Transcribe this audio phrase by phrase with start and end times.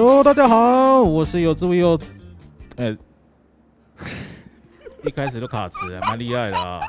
[0.00, 1.98] Hello，大家好，我是有智慧又，
[2.76, 2.96] 呃，
[5.02, 6.80] 一开始就卡词，蛮厉害的啊。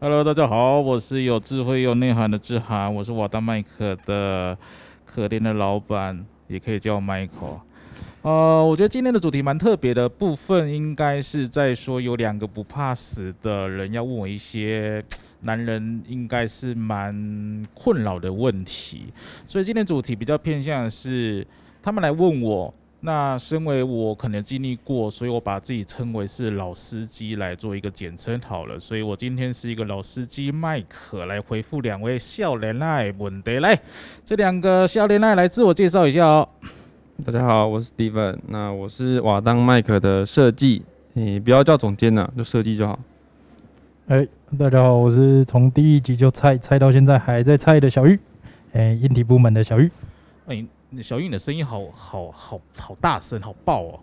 [0.00, 4.58] Hello，大家好，我是有智慧又内涵的志涵，我是瓦达麦克的
[5.06, 7.60] 可怜的老板，也可以叫我 Michael。
[8.22, 15.00] 呃，我觉得今天的主题蛮特别的部分，应该是在说有两个不怕死的人要问我一些
[15.42, 19.12] 男人应该是蛮困扰的问题，
[19.46, 21.46] 所以今天主题比较偏向是
[21.84, 22.72] 他们来问我。
[23.00, 28.80] 那身为我可能经历过，所以我把自己称为是老司机来做一个简称好了。
[28.80, 33.58] 所以我今天是一个老司机麦克来回复两位笑脸爱问题。
[33.58, 33.78] 来，
[34.24, 36.48] 这两个笑脸爱来自我介绍一下哦。
[37.26, 42.98] 大家好，我是 Steven，那我是瓦当麦克的设计，你不要叫总监呐，就设计就好。
[44.06, 44.26] 哎，
[44.58, 48.18] 大家好，我是从第一集就菜菜到现在还在菜的小玉，
[48.72, 49.90] 哎，硬体部门的小玉。
[50.46, 50.64] 哎，
[51.02, 54.00] 小玉你的声音好好好好大声，好爆哦！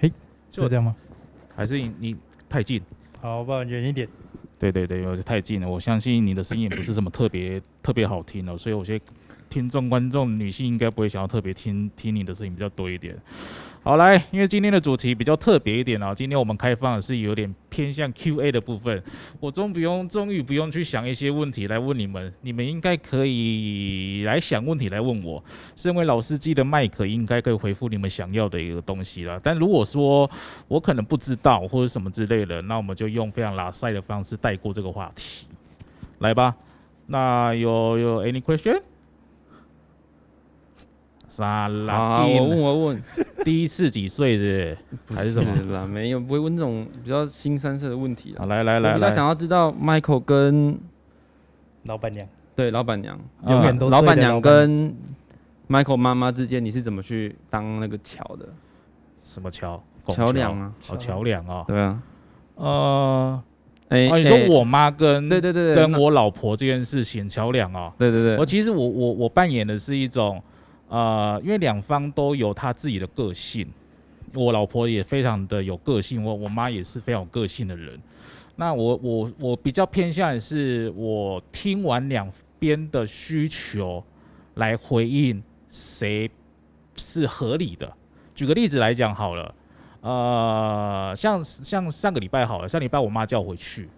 [0.00, 0.12] 嘿，
[0.50, 0.94] 是这样吗？
[1.54, 2.16] 还是你你
[2.48, 2.80] 太近？
[3.20, 4.08] 好，不然远一点。
[4.58, 5.68] 对对对，我是太近了。
[5.68, 9.00] 我相信你的声音也不是什么特别特别好听的，所以我先。
[9.48, 13.16] 听众、观众、女性应该不会想要特别听听你的声音比较多一点。
[13.82, 19.02] 好，来，因为今天的主题比较特别一点啊，今天我们开放的是有点偏向 Q&A 的部分。
[19.40, 25.42] 我终不用，终于不用去想一些问题来问你们，你们应该可以来想问题来问我。
[25.74, 29.40] 身为老司机的麦克，应该可以回复你们想要的一个东西了。
[29.42, 30.30] 但如果说
[30.66, 35.46] 我可能不知道或者什么之类的，那我们就用非常拉塞的方式带过这个话题。
[36.18, 36.54] 来吧，
[37.06, 38.82] 那有有 any question？
[41.38, 42.26] 啥啦？
[42.26, 43.02] 我问我问，
[43.44, 44.76] 第一次几岁的
[45.14, 45.86] 还是什么啦？
[45.86, 50.76] 没有，不会问这种比较新三色的问题好，来来来来，想要知道 Michael 跟
[51.84, 53.16] 老板娘，对老板娘，
[53.46, 54.92] 永远都老板娘跟
[55.68, 58.48] Michael 妈妈之间，你是怎么去当那个桥的？
[59.22, 59.80] 什么桥？
[60.08, 60.72] 桥梁啊？
[60.88, 61.64] 哦，桥梁啊？
[61.68, 62.02] 对啊。
[62.56, 63.42] 呃，
[63.90, 67.92] 哎，你说我妈跟对对对，跟我老婆这件事情桥梁啊？
[67.96, 68.36] 对对对。
[68.38, 70.42] 我其实我我我扮演的是一种。
[70.88, 73.66] 呃，因为两方都有他自己的个性，
[74.34, 77.98] 我老婆也非常的有个性，我我妈也是非常有个性的人。
[78.56, 84.02] 那我我我比较偏向的是，我听完两边的需求
[84.54, 86.28] 来回应谁
[86.96, 87.92] 是合理的。
[88.34, 89.54] 举个例子来讲好了，
[90.00, 93.88] 呃，像像上个礼拜好了，上礼拜我妈叫我回去。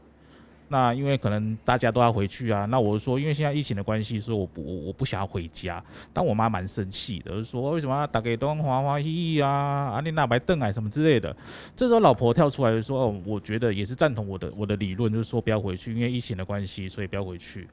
[0.73, 5.83] 那因为可能大家都要回去啊，那我说，因为现在疫情的关系，所以我不我不想要回家。
[6.13, 11.37] 但我妈蛮生气的，就说为什么要打给东花花嘻嘻啊，阿丽娜白邓啊什么之类的。
[11.75, 17.67] 这时候老婆跳出来说，哦，我觉得也是赞同我的我的理论，就是说不要回去，因为疫情的关系，所以不要回去。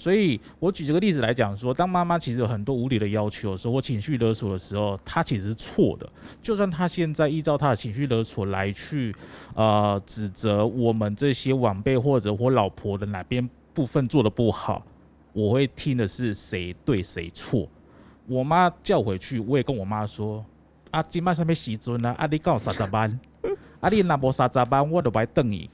[0.00, 6.10] 所以我举这个例子来讲，说当妈妈其实有很多无理的要求的时候，或情绪勒索的时候，她其实是错的。
[6.40, 9.14] 就算她现在依照她的情绪勒索来去，
[9.54, 14.82] 呃，指责我们这些晚辈或者我老婆的哪边部分做的不好，
[15.34, 17.68] 我会听的是谁对谁错。
[18.26, 20.42] 我妈叫回去，我也跟我妈说：
[20.92, 23.20] 啊，今晚上面时阵啊，啊你告三十班，
[23.80, 25.68] 啊你那无三十班，我都不等你。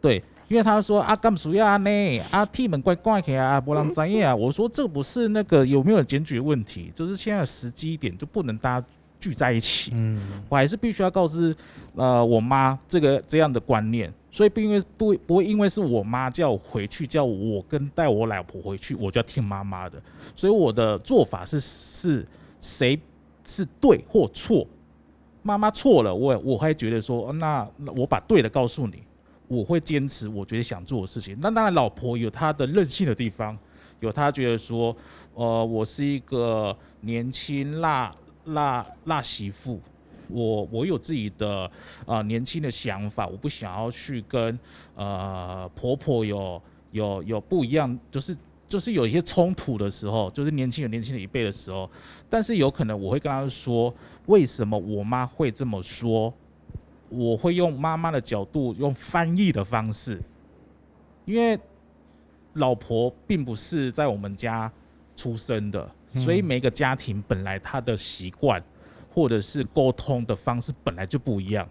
[0.00, 0.24] 对。
[0.48, 2.20] 因为他说啊，干属要呢？
[2.30, 4.34] 啊，替门怪怪起啊，波浪专业啊。
[4.34, 8.86] 我说这不是那个有没有检举问题，就是现在时机点就不能大家
[9.20, 9.90] 聚在一起。
[9.94, 11.54] 嗯，我还是必须要告知
[11.94, 20.00] 呃我妈这个这样的观念，所以不因为不不会因为是我妈叫我回去，叫我跟带我老婆回去，我就要听妈妈的。
[20.34, 22.26] 所以我的做法是是
[22.58, 22.98] 谁
[23.44, 24.66] 是对或错，
[25.42, 29.02] 妈妈错了，我我会觉得说，那我把对的告诉你。
[29.48, 31.36] 我会坚持我觉得想做的事情。
[31.40, 33.58] 那当然，老婆有她的任性的地方，
[34.00, 34.94] 有她觉得说，
[35.34, 38.14] 呃，我是一个年轻辣
[38.44, 39.80] 辣辣媳妇，
[40.28, 41.70] 我我有自己的
[42.06, 44.58] 啊年轻的想法，我不想要去跟
[44.94, 46.62] 呃婆婆有
[46.92, 48.36] 有有不一样，就是
[48.68, 51.90] 就是有一些冲突的时候，就是年轻人年轻的一辈的时候，
[52.28, 53.94] 但是有可能我会跟她说，
[54.26, 56.32] 为什么我妈会这么说？
[57.08, 60.20] 我会用妈妈的角度，用翻译的方式，
[61.24, 61.58] 因为
[62.54, 64.70] 老婆并不是在我们家
[65.16, 68.62] 出生的，所以每个家庭本来他的习惯
[69.10, 71.68] 或者是沟通的方式本来就不一样。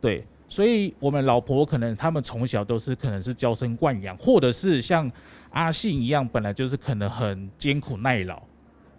[0.00, 5.10] 对，所以我们老婆可能他们从小都是可能是娇生惯养，或者是像
[5.50, 8.42] 阿信一样，本来就是可能很艰苦耐劳，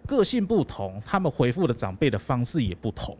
[0.06, 3.16] 个性不同，他们回复的长辈的方式也不同。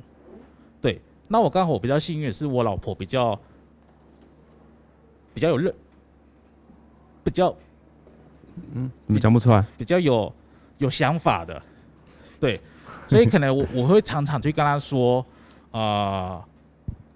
[0.81, 1.01] 对。
[1.29, 3.39] 那我刚好我比较幸运是，我老婆比较
[5.33, 5.75] 比较有认，
[7.25, 7.55] 比较
[8.73, 10.33] 嗯，你讲不出来，比较有
[10.79, 11.61] 有想法的，
[12.39, 12.61] 对，
[13.07, 15.25] 所以可能我我会常常去跟她说，
[15.71, 16.43] 呃，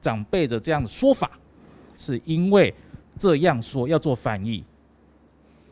[0.00, 1.30] 长辈的这样的说法，
[1.94, 2.74] 是因为
[3.18, 4.64] 这样说要做翻译，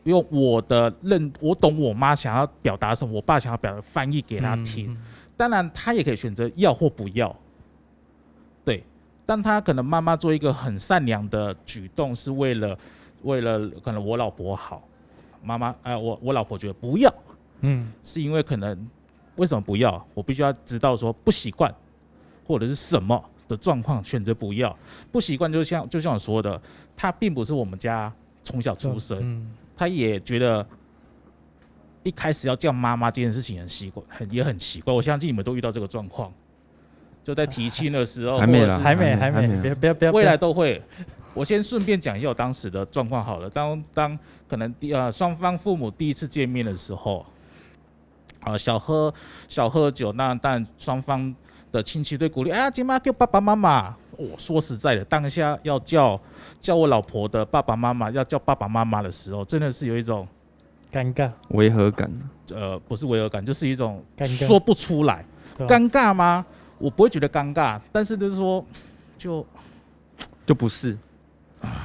[0.03, 4.91] 用我的认我懂我妈想要表达什么，我爸想要表达翻译给他听。
[4.91, 4.97] 嗯
[5.37, 7.37] 当然，他也可以选择要或不要，对。
[9.27, 12.79] 但他可能妈妈做一个很善良的举动，是为了
[13.23, 14.81] 为了可能我老婆好，
[15.43, 17.13] 妈妈呃我我老婆觉得不要，
[17.59, 18.89] 嗯是因为可能
[19.35, 20.03] 为什么不要？
[20.13, 21.71] 我必须要知道说不习惯，
[22.45, 24.73] 或者是什么的状况选择不要。
[25.11, 26.59] 不习惯就像就像我说的，
[26.95, 28.11] 他并不是我们家
[28.43, 30.65] 从小出生，嗯他也觉得
[32.03, 34.93] 一开始要叫妈妈这件事情很奇怪，很也很奇怪。
[34.93, 36.31] 我相信你们都遇到这个状况，
[37.27, 40.81] 就在提亲的时候， 还没还没还没，别不要不要，未来都会。
[41.33, 43.49] 我先顺便讲一下我当时的状况好了。
[43.49, 47.25] 当当可能第呃双方父母第一次见面的时候，
[48.39, 49.13] 啊、小喝
[49.49, 51.35] 小喝酒，那当然双方
[51.69, 53.93] 的亲戚对鼓励，哎呀，今妈叫爸爸妈妈。
[54.11, 56.17] 我、说实在的，当下要叫
[56.61, 60.25] 叫我老婆的爸爸妈妈，要叫爸爸妈妈的时候，真的是有一种
[60.93, 62.09] 尴尬，违和感。
[62.51, 65.25] 呃，不是违和感，就是一种说不出来。
[65.67, 66.45] 尴尬吗？
[66.79, 68.65] 我不会觉得尴尬，但是就是说，
[69.17, 69.45] 就
[70.45, 70.97] 就不是，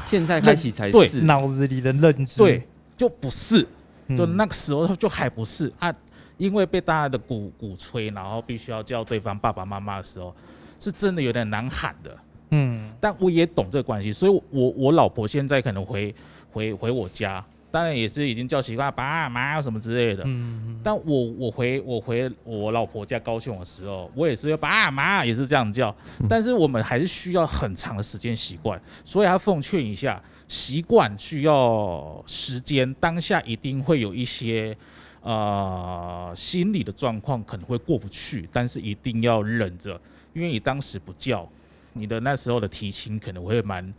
[0.05, 1.23] 现在开始才对是。
[1.23, 2.67] 脑子里的认知，对，
[2.97, 3.67] 就不是。
[4.09, 5.95] 嗯，就那个时候就还不是啊，
[6.37, 10.35] 因为被大家的鼓鼓吹，然后必须要叫对方爸爸妈妈的时候，
[10.79, 12.17] 是真的有点难喊的。
[12.51, 16.15] 嗯但我也懂这个关系，所以我我老婆现在可能回
[16.51, 20.23] 回回我家，当然也是已经叫习惯爸妈什么之类的。
[20.27, 26.27] 嗯但我我回我回我老婆家高雄的时候，我也是要爸妈也是这样叫，嗯。
[26.29, 34.77] 但是我们还是需要很长的时间习惯，所以他奉劝一下，习惯需要时间，当下一定会有一些
[35.23, 39.99] 呃心理的状况可能会过不去，但是一定要忍着，
[40.35, 41.49] 因为你当时不叫，
[41.93, 43.95] 你的那时候的提亲可能会蛮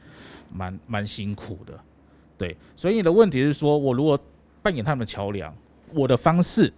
[0.52, 1.80] 蛮蛮辛苦的，
[2.44, 4.20] 对，所以你的问题是说我如果
[4.62, 5.56] 扮演他们的桥梁，
[5.94, 6.74] 我的方式，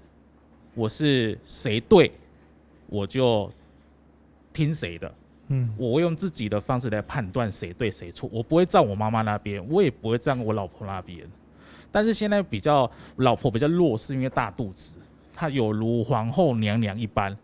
[0.76, 2.12] 我是谁对，
[2.86, 3.52] 我就
[4.54, 5.12] 听谁的。
[5.48, 11.28] 嗯我会用自己的方式来判断谁对谁错，我不会站我妈妈那边，我也不会站我老婆那边。
[11.92, 15.00] 但是现在比较老婆比较弱，是因为大肚子，
[15.34, 17.36] 她有如皇后娘娘一般，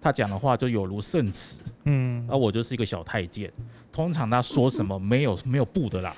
[0.00, 3.52] 她讲的话就有如圣旨，嗯，而我就是一个小太监。
[3.92, 6.14] 通常她说什么没有没有不的啦，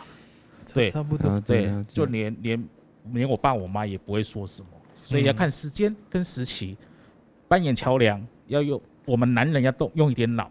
[0.74, 2.68] 对差不多，啊对就连连
[3.12, 4.68] 连我爸我妈也不会说什么，
[5.02, 6.76] 所以要看时间跟时期，
[7.48, 10.50] 扮演桥梁要用我们男人要动用一点脑，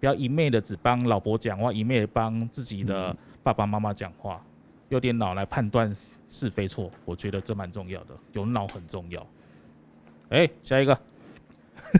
[0.00, 4.42] 不要一昧的只帮老婆讲话，一昧的帮自己的爸爸妈妈讲话，
[4.88, 5.94] 用点脑来判断
[6.28, 9.24] 是非错，我觉得这蛮重要的，有脑很重要。
[10.30, 10.98] 哎、下一个，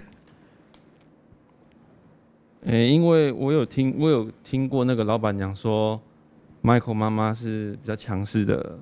[2.64, 6.00] 诶、因为我有听，我有听过那个老板娘说
[6.69, 8.79] ，Michael 妈妈是比较强势的。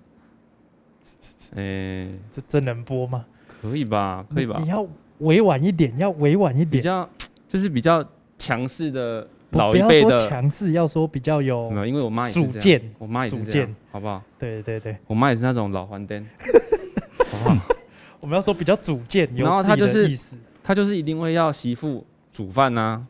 [1.55, 3.25] 诶、这这能播吗？
[3.63, 4.27] 可以吧？
[4.35, 4.71] 可以吧你你？
[4.71, 4.87] 要
[5.19, 7.09] 委婉一点，要委婉一点，比较
[7.49, 8.05] 就是比较
[8.37, 14.21] 强势的不老辈的，强势，要说比较有没有，因为我妈也是主这样，见，我妈也是主这样见，好不好？
[14.39, 16.27] 对对对，我妈也是那种老黄灯，
[17.31, 17.77] 好不好？
[18.21, 23.07] 我们要说比较主见，然后他就是的意思，她就是一定会要媳妇煮饭呐、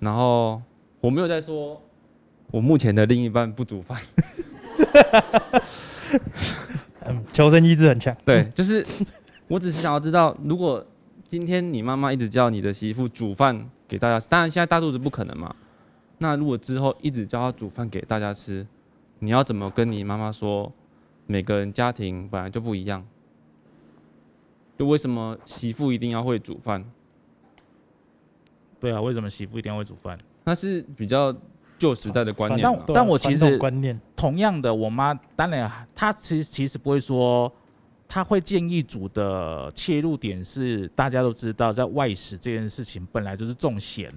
[0.00, 0.60] 然后
[1.00, 1.80] 我没有在说
[2.52, 4.00] 我目前的另一半不煮饭，
[7.06, 8.86] 嗯，求生意志很强，对，就是
[9.48, 10.86] 我只是想要知道，如果
[11.26, 15.56] 今天你妈妈一直叫你的媳妇煮饭给大家吃，当然现在大肚子不可能嘛。
[16.18, 18.64] 那如果之后一直叫她煮饭给大家吃，
[19.18, 20.72] 你要怎么跟你妈妈说？
[21.24, 23.06] 每个人家庭本来就不一样，
[24.76, 26.84] 就为什么媳妇一定要会煮饭？
[28.80, 30.18] 对啊，为什么媳妇一定要会煮饭？
[30.44, 31.34] 那是比较
[31.82, 32.84] 旧时代的观念嘛。
[32.86, 37.52] 但但我其实观念，同样的，我妈当然她其实其实不会说，
[38.06, 44.12] 她会建议煮的切入点是大家都知道，在外食这件事情本来就是重咸，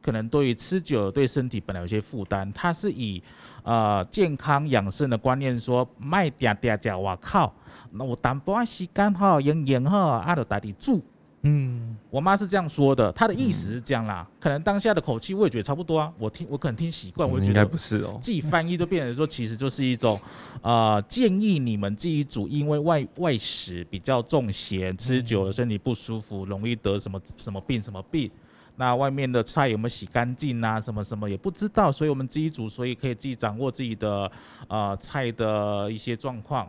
[0.00, 3.22] 可能对于吃久了对身体本来有些负担，她是以
[3.62, 7.52] 呃健康养生的观念说，卖嗲嗲嗲，我靠，
[7.90, 11.02] 那我淡薄仔时间哈，营养哈，啊就家己煮。
[11.48, 18.18] 嗯，我妈是这样说的，她的意思是这样啦，可能当下的口气我也觉得差不多啊，我听我可能听习惯，我就应该觉得不是哦。
[18.20, 20.20] 自己翻译都变成说，其实就是一种，
[20.60, 28.30] 呃，建议你们自己煮，因为外外食比较重咸，吃久了身体不舒服，容易得什么什么病什么病。
[28.78, 30.78] 那外面的菜有没有洗干净啊？
[30.80, 34.30] 什么什么也不知道，所以我们自己煮，所以可以自己掌握自己的
[34.68, 36.68] 呃菜的一些状况。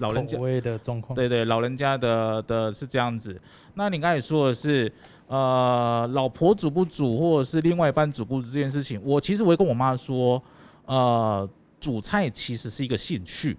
[0.00, 3.40] 老人家口味的状况，对对，老人家的的是这样子。
[3.74, 4.90] 那你刚才说的是，
[5.26, 10.42] 呃，老婆煮不煮，或者是另外一半煮不煮这件事情，我其实我也跟我妈说，
[10.86, 13.56] 呃，煮菜其实是一个兴趣，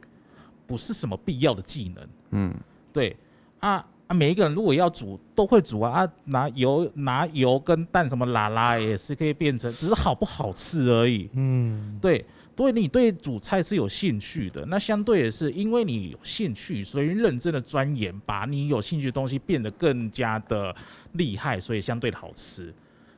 [0.67, 2.07] 不是什么必要的技能。
[2.31, 2.53] 嗯，
[2.91, 3.15] 对
[3.59, 11.29] 啊啊，每一个人如果要煮都会煮啊啊，拿油拿油跟蛋什么拉拉也是可以变成，只是好不好吃而已。
[11.33, 20.75] 嗯，对，对你对煮菜是有兴趣的，那相对也是因为你有兴趣，所以认真的钻研，把你有兴趣的东西变得更加的
[21.13, 22.73] 厉害，所以相对的好吃。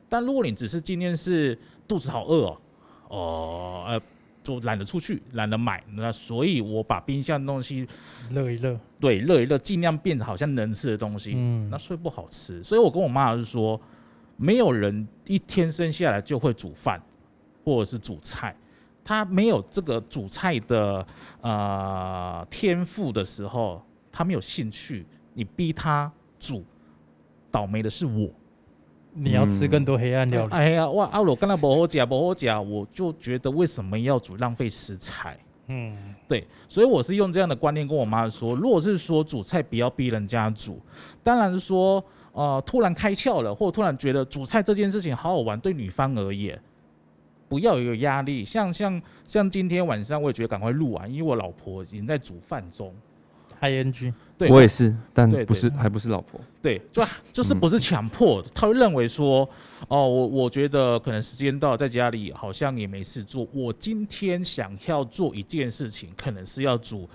[0.08, 2.58] 但如果你只是今天是肚子好饿哦，
[3.08, 4.00] 哦呃，
[4.42, 7.86] 就懒得出去，懒得买，那所以我把冰箱的东西
[8.30, 12.62] 热一热，对热一热，尽量变得好像能吃的东西，嗯那，所以不好吃。
[12.62, 13.78] 所以我跟我妈是说，
[14.36, 17.02] 没有人一天生下来就会煮饭，
[17.64, 18.56] 或者是煮菜。
[19.04, 21.06] 他没有这个煮菜的
[21.42, 26.64] 呃天赋的时候，他没有兴趣，你逼他煮，
[27.50, 28.30] 倒霉的是我。
[29.16, 35.38] 你要吃更多黑暗料理，哎呀，哇，啊，我刚才不好讲，不好讲，我就觉得为什么要煮，浪费食材。
[35.68, 35.96] 嗯，
[36.26, 40.80] 对，所以我是用这样的观念跟我妈说，如果是说煮菜不要逼人家煮，
[41.22, 46.60] 当然是说呃突然开窍了，或突然觉得煮菜这件事情好好玩，对女方而言，
[47.48, 48.44] 不要有压力。
[48.44, 52.94] 像像像今天晚上，我也觉得赶快录完，因为我老婆已经在煮饭中。
[53.60, 56.38] ing，对，我也是，但对不是，对还不是老婆。
[56.60, 59.48] 对，就 就是不是强迫的，他会认为说，
[59.88, 67.08] 哦，我我觉得可能时间到，在家里好像也没事做，我今天想要做一件事情，可能是要煮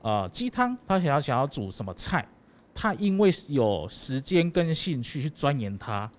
[0.00, 2.26] 呃鸡汤，他想要想要煮什么菜，
[2.74, 6.10] 他因为有时间跟兴趣去钻研它，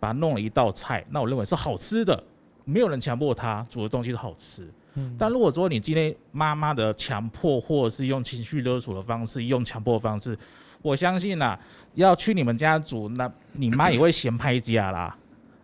[0.00, 2.24] 把它弄了一道菜，那我认为是好吃的，
[2.68, 4.68] 没有人强迫他煮的东西都好吃。
[4.94, 10.38] 嗯，但如果说你今天妈妈的强迫，或者是用情绪勒索的方式，用强迫的方式，
[10.82, 11.58] 我相信啦，
[11.94, 15.16] 要去你们家煮，那你妈也会嫌拍家啦，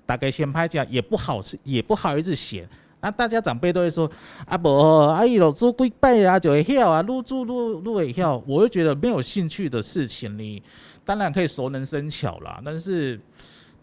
[0.06, 2.68] 大概嫌拍家也不好吃，也不好意思嫌。
[3.00, 4.10] 那大家长辈都会说
[4.46, 4.70] 啊不，
[5.08, 8.42] 阿姨老做几拜啊就会晓啊，愈煮愈愈会晓。
[8.46, 10.62] 我会觉得没有兴趣的事情，你
[11.04, 13.20] 当然可以熟能生巧啦，但是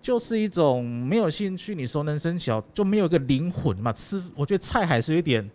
[0.02, 3.94] 就是一种没有兴趣，你熟能生巧就没有一个灵魂嘛。
[3.94, 5.50] 吃，我觉得菜还是有一点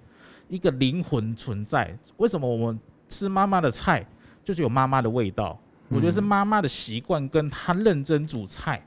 [0.49, 1.97] 一个灵魂存在。
[2.19, 4.07] 为什么我们吃妈妈的菜
[4.45, 5.59] 就是有妈妈的味道？
[5.89, 8.85] 我觉得是妈妈的习惯跟她认真煮菜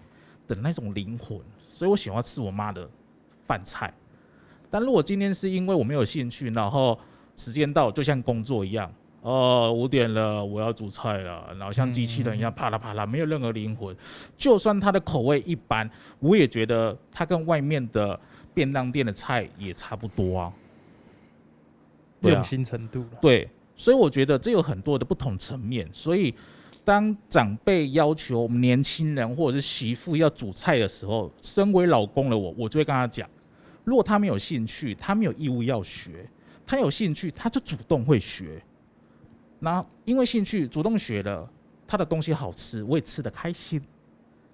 [0.48, 1.40] 的那种灵魂，
[1.70, 2.90] 所以我喜欢吃我妈的
[3.46, 3.94] 饭菜。
[4.70, 7.00] 但如果今天是因为我没有兴趣，然后
[7.36, 13.96] 时间到就像工作一样，哦，五点了，我要煮菜了，然后像机器人一样啪啦啪啦，没有任何灵魂。
[14.38, 18.18] 就算它的口味一般，我也觉得它跟外面的
[18.54, 20.54] 便当店的菜也差不多啊。
[22.22, 25.88] 对啊用心程度了，对，所以我觉得这有很多的不同层面。
[25.92, 26.34] 所以，
[26.86, 33.30] 当长辈要求我们年轻人或者是媳妇要煮菜的时候，身为老公的我，我就会跟他讲：
[33.84, 36.12] 如果他没有兴趣，他没有义务要学；
[36.66, 38.62] 他有兴趣，他就主动会学。
[39.60, 41.50] 那因为兴趣主动学了，
[41.88, 43.82] 他的东西好吃，我也吃的开心。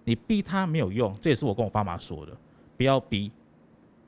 [0.04, 2.38] 你逼他没有用，这也是我跟我爸妈说的，
[2.78, 3.32] 不要逼。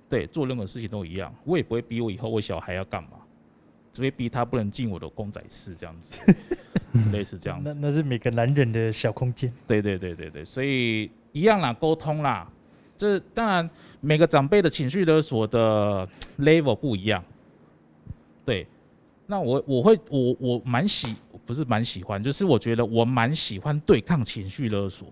[0.10, 3.10] 对，做任何事情都一样，我也不会逼我以后我小孩要干嘛。
[3.92, 6.14] 只会逼他不能进我的公仔室这样子，
[7.12, 7.74] 类似这样子。
[7.74, 12.48] 那那是每个男人的小空间，对对对对对，所以一样啦，沟通啦。
[12.96, 13.68] 这当然
[14.00, 17.24] 每个长辈的情绪勒索的 level 不一样。
[18.46, 18.68] 对，
[19.28, 21.16] 那我我会我我蛮喜
[21.46, 25.08] 不是蛮喜欢，就是我觉得我蛮喜欢对抗情绪勒索。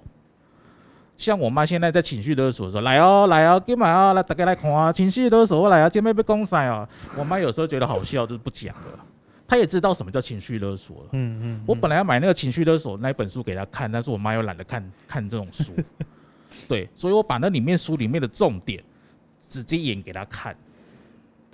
[1.17, 6.87] 像我妈现在在情绪勒索的时候，来哦来哦，今晚啊来大家来看啊，情绪勒索我来啊，姐妹被攻塞哦。
[7.17, 8.99] 我妈有时候觉得好笑，就是不讲了。
[9.47, 11.09] 她也知道什么叫情绪勒索了。
[11.11, 15.71] 嗯嗯，我本来要买那个情绪勒索那一本书给她看，但是我妈又懒得看看这种书，
[16.67, 18.83] 对，所以我把那里面书里面的重点
[19.47, 20.53] 直接演给她看，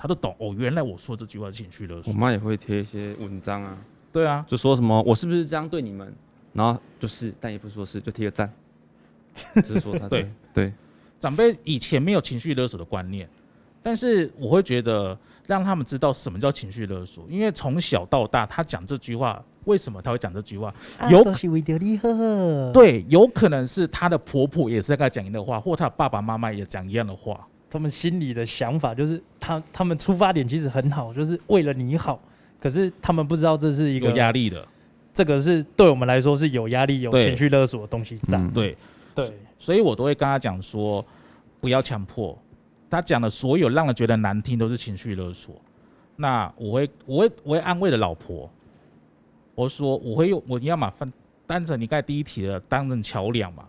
[0.01, 2.11] 她都懂哦，原来我说这句话是情绪勒索。
[2.11, 2.13] 我索。
[2.13, 3.77] 妈也会贴一些文章啊，
[4.11, 6.11] 对啊，就说什么我是不是这样对你们，
[6.53, 8.51] 然后就是，但也不是说是，就贴个赞，
[9.67, 10.27] 就是说他对。
[10.55, 10.73] 对，
[11.19, 13.29] 长辈以前没有情绪勒索的观念，
[13.83, 15.15] 但是我会觉得
[15.45, 20.73] 让他们知道什么叫情绪勒索，因为从小到大他讲这句话，为什么他会讲这句话？
[21.11, 27.47] 有都是为了你呵，对，有可能是她的婆婆也是在跟她讲一样的话，或她的爸爸妈妈也讲一样的话。
[27.71, 32.21] 他们心里的想法就是他他们出发点其实很好，就是为了你好，
[32.59, 34.67] 可是他们不知道这是一有个压力的，
[35.13, 38.37] 这个是对我们来说是有压力、有情绪勒索的东西在。
[38.37, 38.77] 嗯对，
[39.15, 41.03] 对，所以我都会跟他讲说，
[41.61, 42.37] 不要强迫。
[42.89, 45.55] 他讲的所有让人觉得难听都是情绪勒索。
[46.17, 48.49] 那我会，我会，我会安慰的老婆，
[49.55, 51.11] 我我说我会用我要嘛分
[51.45, 53.63] 当成你刚才第一题的当成桥梁嘛。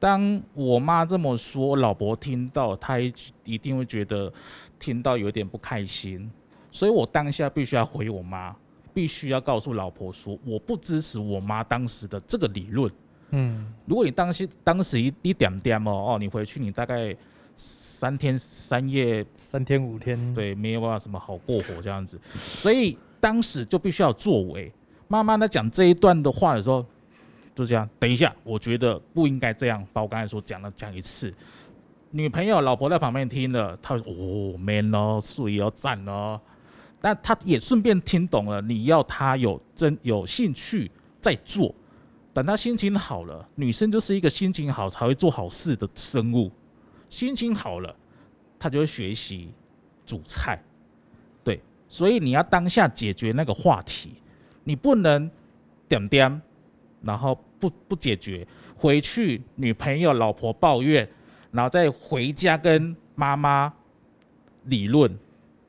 [0.00, 3.12] 当我妈这么说，老婆听到，她一
[3.44, 4.32] 一定会觉得
[4.78, 6.28] 听到有点不开心，
[6.72, 8.56] 所以我当下必须要回我妈，
[8.94, 12.90] 必须要告诉老婆说，我不支持我妈当时的这个理论。
[13.32, 17.14] 嗯，如果你当时当时一一点点哦哦，你回去你大概
[17.54, 22.18] 三天三夜，三天五天，，对，没有办法什么好过活这样子，
[22.56, 24.72] 所以当时就必须要作为。
[25.06, 26.86] 妈妈在讲这一段的话的时候，
[27.60, 31.30] 就这样，等一下，我觉得不应该这样，把我刚才所讲的讲一次。
[32.10, 36.40] 女朋友、老婆在旁边听了，她会：“哦，man 哦，水哦，赞哦。”
[37.02, 40.90] 但她也顺便听懂了，你要她有真有兴趣
[41.20, 41.74] 再做。
[42.32, 46.50] 等她心情好了，女生就是一个心情好才会做好事的生物。
[47.10, 47.94] 心情好了，
[48.58, 49.50] 她就会学习
[50.06, 50.58] 煮菜。
[51.44, 54.14] 对，所以你要当下解决那个话题，
[54.64, 55.30] 你不能
[55.86, 56.40] 点点，
[57.02, 61.08] 然后不不解决，回去女朋友、老婆抱怨，
[61.52, 63.72] 然后再回家跟妈妈
[64.64, 65.14] 理论，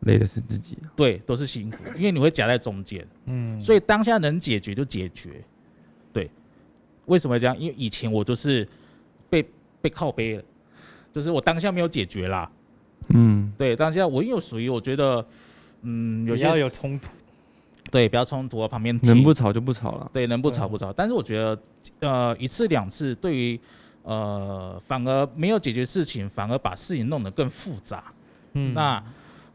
[0.02, 0.78] 累的是自己。
[0.96, 3.06] 对，都是辛苦，因为你会夹在中间。
[3.26, 5.44] 嗯，所以当下能解决就解决。
[6.14, 6.30] 对，
[7.06, 7.58] 为什么会这样？
[7.60, 8.68] 因为以前我就是
[9.30, 9.46] 被
[9.82, 10.44] 被靠背了，
[11.14, 12.50] 就是我当下没有解决啦。
[13.10, 15.26] 嗯，对，当下我又属于我觉得，
[15.82, 17.10] 嗯，有些有冲突，
[17.92, 20.10] 对不要冲突啊，旁边能不吵就不吵了。
[20.14, 20.94] 对能不吵不吵。
[20.94, 21.62] 但是我觉得，
[22.00, 23.60] 呃，一次两次对于
[24.04, 28.06] 呃反而没有解决事情，反而把事情弄得更复杂。
[28.54, 29.04] 嗯，那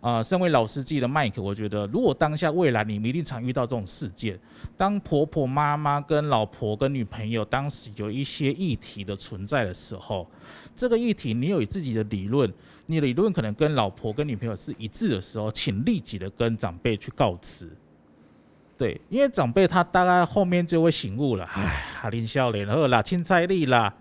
[0.02, 4.38] 呃，身为老司机的麦克，我觉得如果当下未来你们一定常遇到这种事件，
[4.76, 10.30] 当婆婆妈妈跟老婆跟女朋友当时有一些议题的存在的时候，
[10.76, 12.52] 这个议题你有自己的理论，
[12.84, 17.68] 你的理论可能跟老婆跟女朋友是一致的时候，请立即的跟长辈去告知。
[18.78, 23.92] 对，因为长辈他大概后面就会醒悟了，哎，哈林笑脸好啦，青菜粒啦，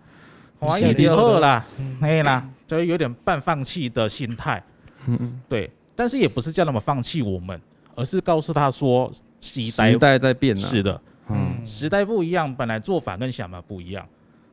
[0.60, 4.62] 华一点好啦，嗯嘿啦，就会有点半放弃的心态。
[5.08, 7.60] 嗯嗯，对，但是也不是叫他们放弃我们，
[7.96, 9.10] 而是告诉他说，
[9.40, 10.60] 时代时代在变啊。
[10.60, 14.06] 是的，嗯，嗯时代不一样，本来做法跟想法不一样。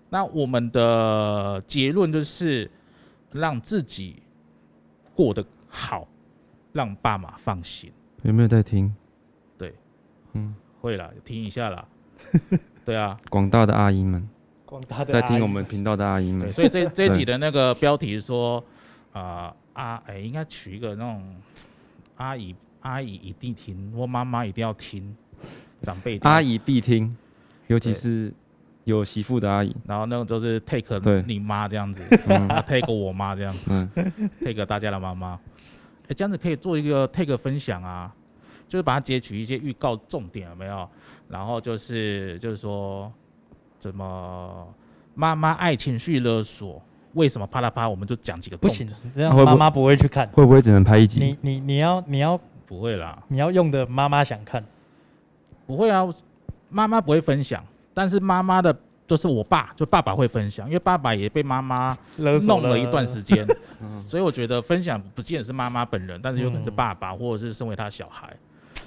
[0.09, 2.71] 那我们的结论就是
[3.33, 4.23] 让自己
[5.15, 6.07] 过得好，
[6.73, 7.91] 让爸妈放心。
[8.23, 8.95] 有没有在听？
[10.81, 11.85] 会啦，听一下啦。
[12.85, 14.29] 对啊，广大的阿姨们。
[14.65, 18.65] 广大的在听阿姨我们频道的阿姨对，们，所以这这一集的那个标题是说，
[19.13, 21.23] 啊、啊，哎、应该取一个那种
[22.17, 25.15] 阿姨阿姨一定听，我妈妈一定要听，
[25.83, 27.15] 长辈阿，姨必听，
[27.67, 28.33] 尤其是
[28.85, 29.77] 有媳妇的阿姨。
[29.87, 31.23] 然后那个就是 take 对。
[31.27, 32.03] 你妈这样子
[32.67, 33.89] ，take 我妈这样子
[34.41, 35.39] ，，take 大家的妈妈，
[36.09, 38.11] 哎、这样子可以做一个 take 分享啊，
[38.69, 40.89] 就是把它截取一些预告重点有没有？
[41.29, 43.11] 然后就是就是说
[43.79, 44.67] 怎么
[45.15, 46.83] 妈妈爱情绪勒索，
[47.15, 47.89] 为什么啪啦啪？
[47.89, 50.27] 我们就讲几个不重点行，，这样妈妈不会去看。
[50.29, 51.21] 会不会只能拍一集？
[51.21, 54.65] 你你你要你要不会啦，你要用的妈妈想看，
[55.67, 56.07] 不会啊，
[56.69, 58.75] 妈妈不会分享，但是妈妈的
[59.07, 63.47] 就是我爸，就爸爸会分享，因为爸爸也被妈妈勒弄了一段时间，
[63.81, 68.35] 嗯所以我觉得分享不见得是妈妈本人，但是有可能是嗯爸爸或者是身为他小孩，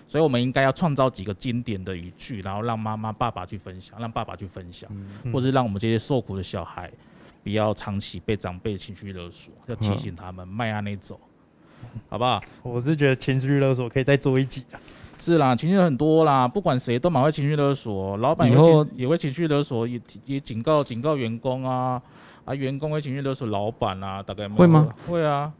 [0.07, 4.89] 所以我们应该要创造几个经典的语句，然后让妈妈、爸爸去分享，让爸爸去分享，
[5.33, 6.91] 或是让我们这些受苦的小孩
[7.43, 11.19] 不要长期被长辈情绪勒索，要提醒他们迈阿内走，
[12.09, 12.39] 好不好？
[12.63, 14.79] 我是觉得情绪勒索可以再做一集啊。
[15.17, 22.01] 是啦，情绪很多啦，不管谁都蛮会情绪勒索，老板也会以后情也会情绪勒索，也也警告警告员工啊，
[22.43, 24.93] 啊，员工会情绪勒索老板啊，大概有没有会吗？
[25.07, 25.51] 会啊，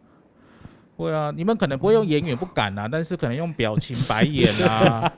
[0.97, 5.12] 会啊，你们可能不会用言语不敢啊，但是可能用表情白眼啊，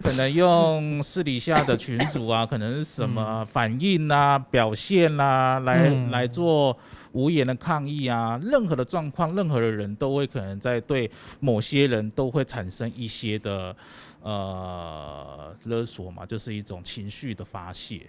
[0.00, 6.76] 可能用私底下的群主啊，可能是什么反应啊、表现啊，来、嗯来做
[7.12, 8.40] 无言的抗议啊。
[8.42, 11.10] 任何的状况，任何的人都会可能在对
[11.40, 13.74] 某些人都会产生一些的
[14.22, 18.08] 呃勒索嘛，就是一种情绪的发泄，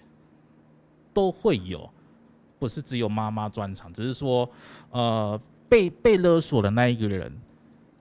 [1.13, 1.89] 都会有，
[2.59, 4.47] 不是只有妈妈专场，只是说
[4.91, 7.31] 呃被被勒索的那一个人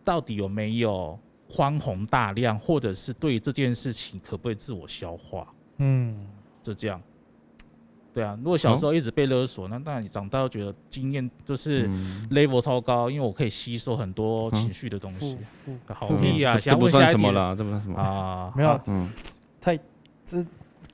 [0.05, 5.47] 到底有没有宽宏大量，或者是对这件事情可不可以自我消化，
[5.79, 6.27] 嗯，
[6.63, 7.01] 就这样。
[8.13, 15.37] 对啊，如果小时候一直被勒索，那当然你长大又觉得经验就是嗯 level 超高，因为我可以吸收很多情绪的东西
[15.87, 17.99] 好负屁啊、这想不问下一题算什么了，这不算什么。
[18.01, 18.51] 啊？
[18.57, 19.13] 没有嗯，
[19.61, 19.79] 太
[20.25, 20.43] 这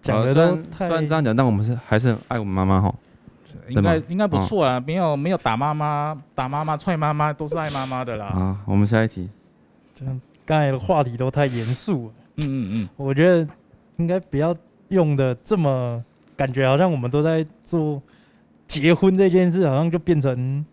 [0.01, 2.93] 讲的都太虽然虽然这样讲，但我们是还是很爱我们妈妈哈。
[3.69, 8.27] 应该应该不错啊，没有没有打妈妈、打妈妈、踹妈妈，都是爱妈妈的啦。
[8.27, 9.29] 啊，我们下一题。
[9.95, 12.13] 这样，刚才的话题都太严肃了。
[12.37, 13.47] 嗯嗯嗯，我觉得
[13.97, 14.57] 应该不要
[14.89, 16.03] 用的这么，
[16.37, 18.03] 感觉好像我们都在做
[18.67, 20.65] 结婚这件事，好像就变成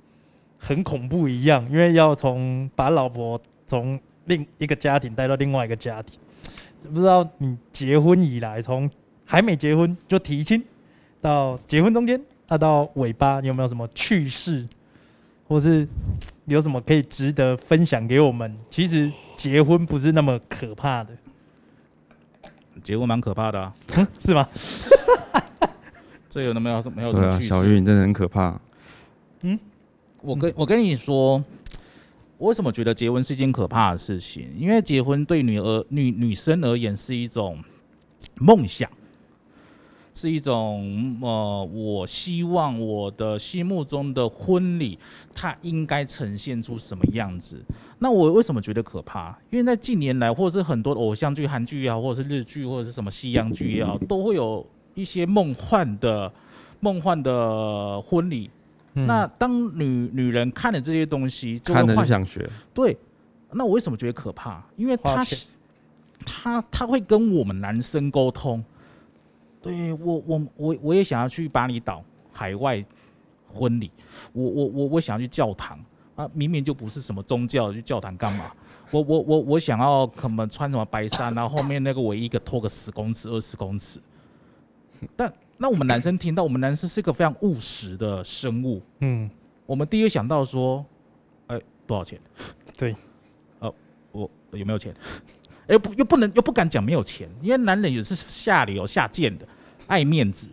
[0.57, 6.19] 很恐怖一样，因为要从把老婆从另一个家庭带到另外一个家庭。
[6.81, 8.89] 不知道你结婚以来，从
[9.25, 10.63] 还没结婚就提亲，
[11.19, 14.67] 到结婚中间，啊到尾巴，你有没有什么趣事，
[15.47, 15.87] 或是
[16.45, 18.57] 有什么可以值得分享给我们？
[18.69, 21.09] 其实结婚不是那么可怕的，
[22.83, 23.73] 结婚蛮可怕的啊，
[24.19, 24.47] 是吗？
[26.29, 27.49] 这有没有什没有什对啊，么趣事？
[27.49, 28.59] 小玉你真的很可怕。
[29.41, 29.57] 嗯
[30.21, 31.43] 我跟我跟你说，
[32.37, 34.47] 我为什么觉得结婚是一件可怕的事情？
[34.57, 37.57] 因为结婚对女儿女女生而言是一种
[38.35, 38.89] 梦想，
[40.19, 44.99] 是一种呃，我希望我的心目中的婚礼，
[45.33, 47.63] 它应该呈现出什么样子。
[47.99, 49.29] 那我为什么觉得可怕？
[49.49, 56.29] 因为在近年来，或者是很多的偶像剧、韩剧也好，或者是日剧，或者是什么西洋剧也好，都会有一些梦幻的
[56.81, 58.49] 梦幻的婚礼。
[58.95, 62.97] 嗯那当女女人看了这些东西，就会幻想学，对。
[63.51, 64.61] 那我为什么觉得可怕？
[64.75, 65.25] 因为他
[66.25, 68.63] 他他会跟我们男生沟通，
[69.61, 72.83] 对我我我我也想要去巴厘岛海外
[73.47, 73.91] 婚礼，
[74.31, 75.79] 我我我我想要去教堂
[76.15, 78.51] 啊，明明就不是什么宗教，去教堂干嘛？
[78.91, 83.99] 我我我我想要可能穿什么白衫，然后后面那个唯一个拖个十公尺、二十公尺。
[85.15, 89.29] 但那我们男生听到，我们男生是一个非常务实的生物，嗯，
[89.65, 90.85] 我们第一个想到说，
[91.47, 92.19] 哎、多少钱？
[92.75, 92.95] 对，
[93.59, 93.73] 哦，
[94.11, 94.93] 我有没有钱？
[95.69, 99.47] 哎、不，又不能又不敢讲没有钱，因为男人也是下流下贱的，
[99.87, 100.47] 爱面子。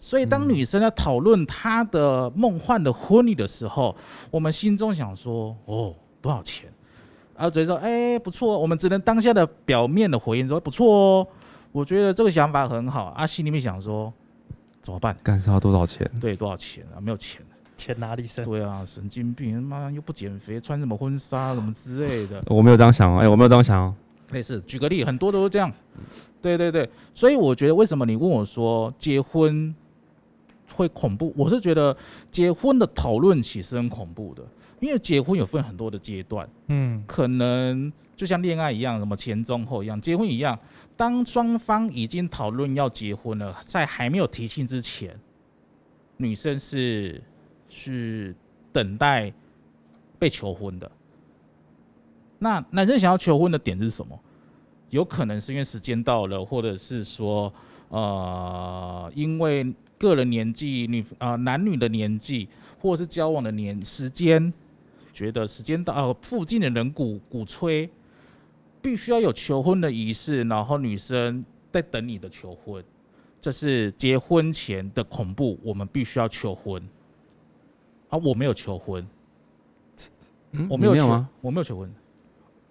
[0.00, 3.96] 所以当女生在讨论她的梦幻的婚礼的时候，
[4.30, 6.68] 我们心中想说，哦，多少钱？
[7.36, 11.28] 然后直接说，哎、不错，我们只能当下的表面的回应说不错哦，
[11.70, 13.06] 我觉得这个想法很好。
[13.16, 14.12] 啊，心里面想说，
[14.82, 15.16] 怎么办？
[15.22, 16.10] 干是要多少钱？
[16.20, 17.00] 对，多少钱啊？
[17.00, 17.40] 没有钱。
[17.80, 18.44] 钱哪里生？
[18.44, 23.94] 对啊，神经病，妈又不减肥，穿什么婚纱什么之类的， 我没有这样想哦，哎，我没有这样想哦。
[24.32, 24.60] 类似。
[24.66, 25.72] 举个例，很多都是这样。
[26.42, 29.74] 对对对，所以我觉得为什么你问我说结婚
[30.74, 31.96] 会恐怖，我是觉得
[32.30, 34.42] 结婚的讨论其实很恐怖的，
[34.80, 40.58] 因为结婚有分很多的阶段，嗯可能就像恋爱一样，什么前中后一样，结婚一样。
[40.96, 45.18] 当双方已经讨论要结婚了，在还没有提亲之前，
[46.18, 47.22] 女生是
[47.70, 48.34] 是
[48.70, 49.32] 等待
[50.18, 50.90] 被求婚的。
[52.38, 54.20] 那男生想要求婚的点是什么？
[54.90, 57.52] 有可能是因为时间到了，或者是说，
[57.90, 62.48] 呃，因为个人年纪、女啊、男女的年纪，
[62.80, 64.52] 或者是交往的年时间，
[65.12, 67.88] 觉得时间到，呃附近的人鼓鼓吹，
[68.82, 72.82] 必须要有求婚的仪式，然后女生在等你的求婚，
[73.40, 76.82] 这是结婚前的恐怖，我们必须要求婚。
[78.10, 79.06] 啊，我没有求婚，
[80.52, 81.24] 嗯我没有求？
[81.40, 81.88] 我没有求婚，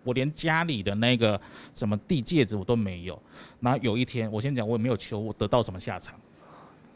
[0.04, 1.40] 我连家里的那个
[1.74, 3.20] 什么地戒指我都没有。
[3.60, 6.20] 然后有一天，我先讲，我也没有求，我得到什么下场？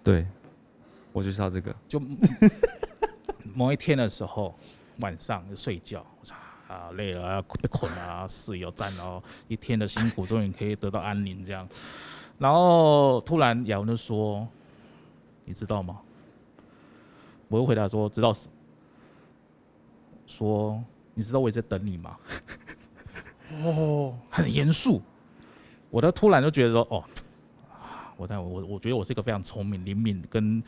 [0.03, 0.27] 对，
[1.12, 1.73] 我就是要这个。
[1.88, 2.01] 就
[3.56, 4.53] 某一天的时候，
[4.99, 6.36] 晚上就睡觉，我说
[6.67, 11.67] 啊累了，要被捆了啊，室友站了哦，一天的辛苦终于可以得到安宁这样。
[12.39, 14.45] 然后突然雅文就说
[15.45, 16.01] ：“你知道吗？”
[17.53, 18.51] 我又回答说：“知道什么？”
[20.25, 22.17] 说：“你知道我也在等你吗？”
[23.63, 24.99] 哦，很严肃。
[25.91, 27.03] 我都突然就觉得说，哦，
[28.17, 30.63] 我在我我觉得我是一个非常聪明灵敏，跟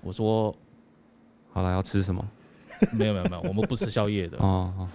[0.00, 0.56] 我说
[1.52, 2.26] 好了，要吃什么？
[2.92, 4.38] 没有没有没有，我们不吃宵夜的。
[4.42, 4.88] 哦哦，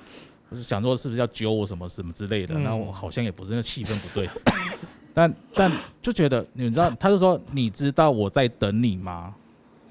[0.50, 4.28] 我就想说是不是要揪我什么什么之类的，嗯那我好像也不是，那气氛不对。
[5.14, 9.36] 但但就觉得你知道，他就说你知道我在等你吗？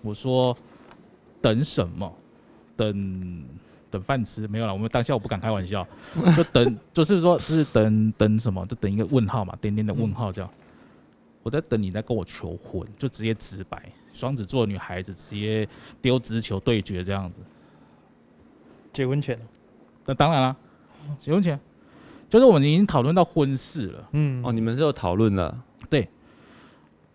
[0.02, 0.56] 我说
[1.40, 2.12] 等什么？
[2.76, 3.44] 等
[3.90, 4.72] 等饭吃没有了。
[4.72, 5.86] 我们当下我不敢开玩笑，
[6.36, 8.64] 就等就是说就是等等什么？
[8.66, 10.50] 就等一个问号嘛，点点的问号这样。
[11.42, 15.66] 我在等你在跟我求婚，就直接直白，双子座女孩子直接
[16.00, 17.36] 丢直球对决这样子。
[18.92, 19.38] 结婚前，
[20.04, 20.56] 那当然啦，
[21.18, 21.58] 结婚前
[22.28, 24.08] 就是我们已经讨论到婚事了。
[24.12, 26.06] 嗯，哦，你们是有讨论了，对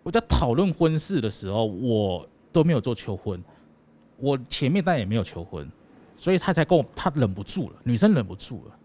[0.02, 3.40] 我在讨论婚事的时候，我都没有做求婚，
[4.18, 5.70] 我前面但也没有求婚，
[6.16, 8.78] 所以他才跟我，他忍不住了，女生忍不住了，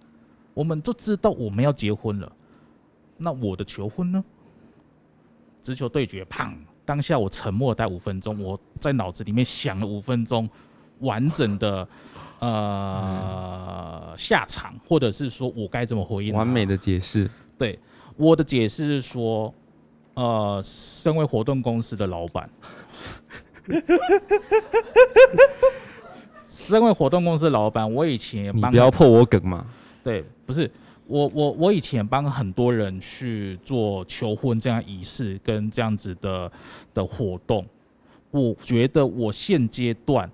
[0.54, 2.32] 我们就知道我们要结婚了，
[3.18, 4.24] 那我的求婚呢？
[5.64, 6.54] 直球对决，砰！
[6.84, 10.50] 当下我沉默待五分钟，我在脑子里面想了五分钟，
[11.00, 11.88] 完整的
[12.40, 17.30] 呃下场，或者是说我该怎么回应，完美的解释。
[17.58, 17.78] 对，
[18.18, 19.54] 我的解释是说，
[20.16, 22.50] 呃，身为活动公司的老板，
[26.48, 29.66] 身为活动公司老板，我以前也你帮不要破我梗嘛。
[30.04, 30.70] 对，不是
[31.08, 36.52] 我我我以前帮很多人去做求婚这样仪式跟这样子的
[36.94, 37.66] 的活动，
[38.32, 40.30] 我觉得我现阶段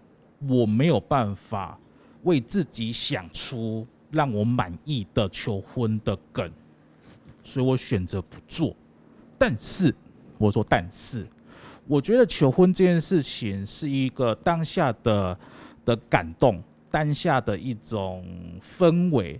[0.48, 1.78] 我没有办法
[2.24, 6.50] 为自己想出让我满意的求婚的梗，
[7.44, 8.76] 所以我选择不做。
[9.38, 9.94] 但是
[10.38, 11.28] 我说，但是
[11.88, 15.40] 我觉得求婚这件事情是一个当下的
[15.86, 18.26] 的感动，当下的一种
[18.62, 19.40] 氛围。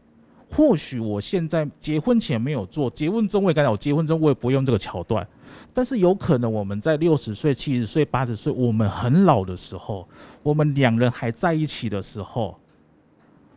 [0.50, 5.28] 或许我现在结婚前没有做，结婚中我也刚才我结婚中我也不用这个桥段，
[5.74, 10.08] 但是有可能我们在六十岁、七十岁、八十岁，我们很老的时候，
[10.42, 12.58] 我们两人还在一起的时候，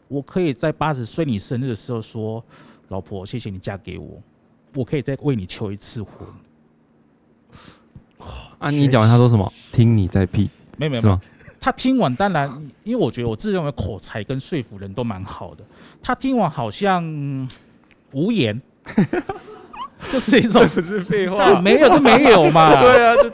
[0.09, 2.45] 我可以在八十岁你生日的时候说
[2.89, 4.21] ：“老婆，谢谢你嫁给我，
[4.75, 6.13] 我可以再为你求一次婚。
[8.59, 9.53] 啊，你讲完他说什么？
[9.73, 11.21] 听你在屁，”没有没有没有是吗，？
[11.61, 12.51] 他听完，当然，
[12.85, 15.65] 因为我觉得我自认为口才跟说服人都蛮好的。
[16.03, 17.49] 他听完好像、嗯
[18.13, 18.61] 无言，
[20.11, 23.33] 就是一种不是废话，没有就没有嘛， 对啊，就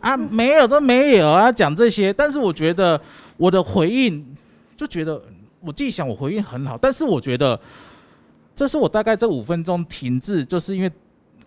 [0.00, 2.10] 啊，没有就没有啊，讲这些。
[2.10, 2.98] 但是我觉得
[3.36, 4.24] 我的回应，
[4.78, 5.20] 就觉得
[5.60, 7.60] 我自己想我回应很好，但是我觉得
[8.56, 10.90] 这是我大概这五分钟停滞，就是因为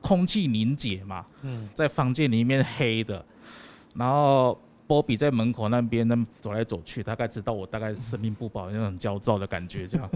[0.02, 3.24] 空气凝结嘛，嗯，在房间里面黑的，
[3.94, 10.10] 然后波比在门口那边那走来走去，大概知道我大概生命不保那种很焦躁的感觉，这样。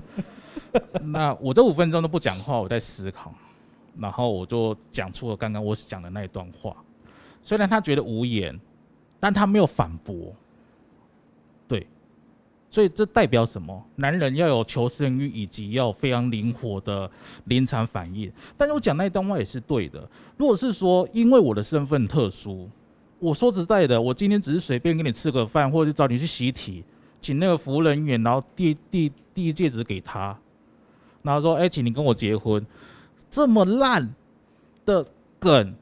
[1.03, 3.33] 那我这五分钟都不讲话，我在思考，
[3.97, 6.75] 然后我就讲出了刚刚我讲的那一段话。
[7.41, 8.59] 虽然他觉得无言，
[9.19, 10.35] 但他没有反驳。
[12.75, 13.81] 所以这代表什么？
[13.95, 17.09] 男人要有求生欲，以及要非常灵活的
[17.45, 18.29] 临场反应。
[18.57, 20.05] 但是我讲那一段话也是对的。
[20.35, 22.69] 如果是说因为我的身份特殊，
[23.17, 26.83] 我说实在的，我今天只是随便跟你吃个饭，或者找你去习题，
[27.21, 30.37] 请那个服务人员，然后递递递戒指给他，
[31.21, 32.61] 然后说：“哎、请你跟我结婚。”
[33.31, 34.13] 这么烂
[34.85, 35.05] 的
[35.39, 35.73] 梗，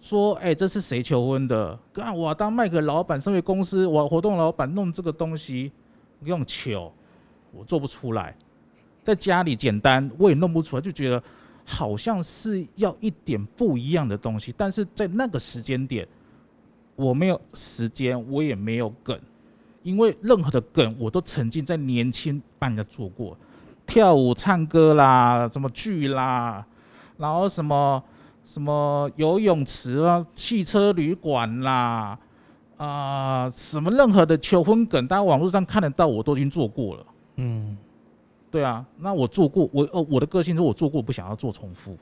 [0.00, 5.70] 说：“哎、这是谁求婚的？”干我当麦克老板，身为公司我活动老板弄这个东西，
[6.24, 6.92] 用球，
[7.52, 8.36] 我做不出来。
[9.02, 11.22] 在家里简单，我也弄不出来，就觉得
[11.64, 16.06] 好像是要一点不一样的东西，但是在那个时间点，
[16.96, 19.16] 我没有时间，我也没有梗，
[19.82, 23.38] 因为任何的梗我都曾经在年轻帮人家做过，
[23.86, 26.66] 跳舞、唱歌啦，什么剧啦，
[27.16, 28.02] 然后什么
[28.44, 32.18] 什么游泳池啊、汽车旅馆啦，
[32.76, 37.06] 啊、什么任何的求婚梗，大家网络上看得到，我都已经做过了。
[37.36, 37.76] 嗯，
[38.50, 41.96] 对啊，那我做过，我哦，我的个性是我做过，不想要做重复。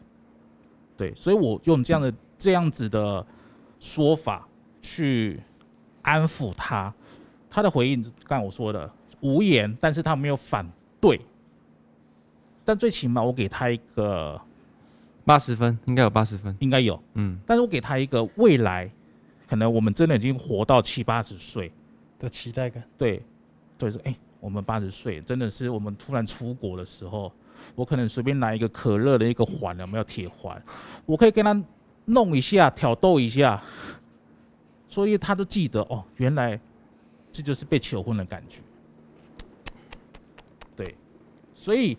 [0.96, 3.24] 对，所以我用这样的这样子的
[3.80, 4.46] 说法
[4.80, 5.40] 去
[6.02, 6.92] 安抚他。
[7.50, 10.68] 他的回应，刚才我说的无言，但是他没有反
[11.00, 11.20] 对。
[12.64, 14.40] 但最起码我给他一个，
[15.24, 16.56] 八十分，应该有八十分。
[16.60, 18.90] 应该有，嗯，但是我给他一个未来，
[19.54, 21.70] 可能我们真的已经活到七八十岁，
[22.18, 23.22] 的期待感，对，
[23.78, 27.30] 对，是哎、我们八十岁，真的是我们突然出国的时候，
[27.76, 30.60] 我可能随便拿一个可乐的一个环，有没有铁环，
[31.06, 31.64] 我可以跟他
[32.06, 33.62] 弄一下，挑逗一下，
[34.88, 36.58] 所以他都记得哦，原来
[37.30, 38.60] 这就是被求婚的感觉。
[40.74, 40.96] 对，
[41.54, 41.96] 所以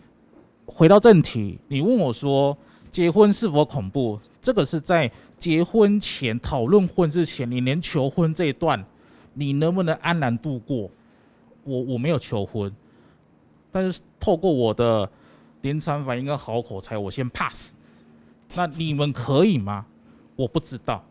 [0.65, 2.57] 回到正题，你问我说
[2.91, 4.19] 结婚是否恐怖？
[4.45, 8.85] 这个是在结婚前讨论婚之前，你连求婚这一段，
[9.33, 10.87] 你能不能安然度过？
[11.63, 12.71] 我我没有求婚，
[13.71, 15.09] 但是透过我的
[15.61, 17.73] 临场反应跟好口才，我先 pass。
[18.55, 19.83] 那你们可以吗？
[20.35, 21.03] 我不知道。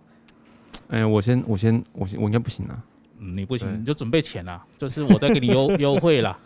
[0.87, 2.85] 哎、我先，我先，我先，我应该不行啊。
[3.19, 6.39] 嗯，你不行，你就准备钱啦，就是我再给你优优惠啦，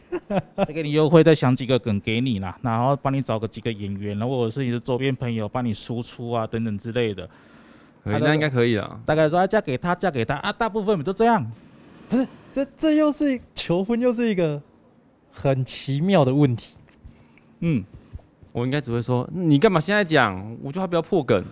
[0.56, 7.28] 再给你优惠，再想几个梗给你啦，然后帮你找个几个演员，然后或者是你的周边朋友帮你输出啊等等之类的。
[8.04, 9.00] 那应该可以了。
[9.06, 11.44] 大概说啊，嫁给他，嫁给他啊，大部分都这样。
[12.08, 14.60] 不是这这又是求婚，又是一个
[15.32, 16.76] 很奇妙的问题。
[17.60, 17.82] 嗯，
[18.52, 20.56] 我应该只会说，你干嘛现在讲？
[20.62, 21.42] 我就他不要破梗。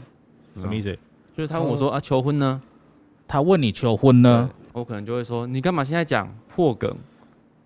[0.54, 0.94] 什么意思？
[1.34, 2.60] 就是他问我说啊，求婚呢？
[3.26, 4.50] 他问你求婚呢？
[4.74, 6.94] 我可能就会说，你干嘛现在讲破梗？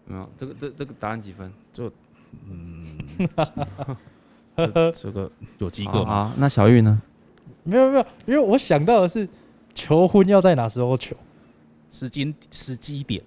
[0.09, 0.29] 有没有？
[0.39, 1.53] 这个这这个答案几分？
[1.73, 1.91] 就
[2.49, 2.97] 嗯
[4.57, 6.25] 这这个有几个好吗？
[6.29, 7.01] 好，那小玉呢？
[7.65, 9.29] 没有没有，因为我想到的是
[9.75, 11.17] 求婚要在哪时候求。
[11.89, 13.23] 时间时机点，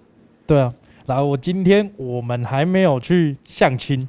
[0.46, 0.72] 对啊，
[1.04, 4.08] 然后我今天我们还没有去相亲，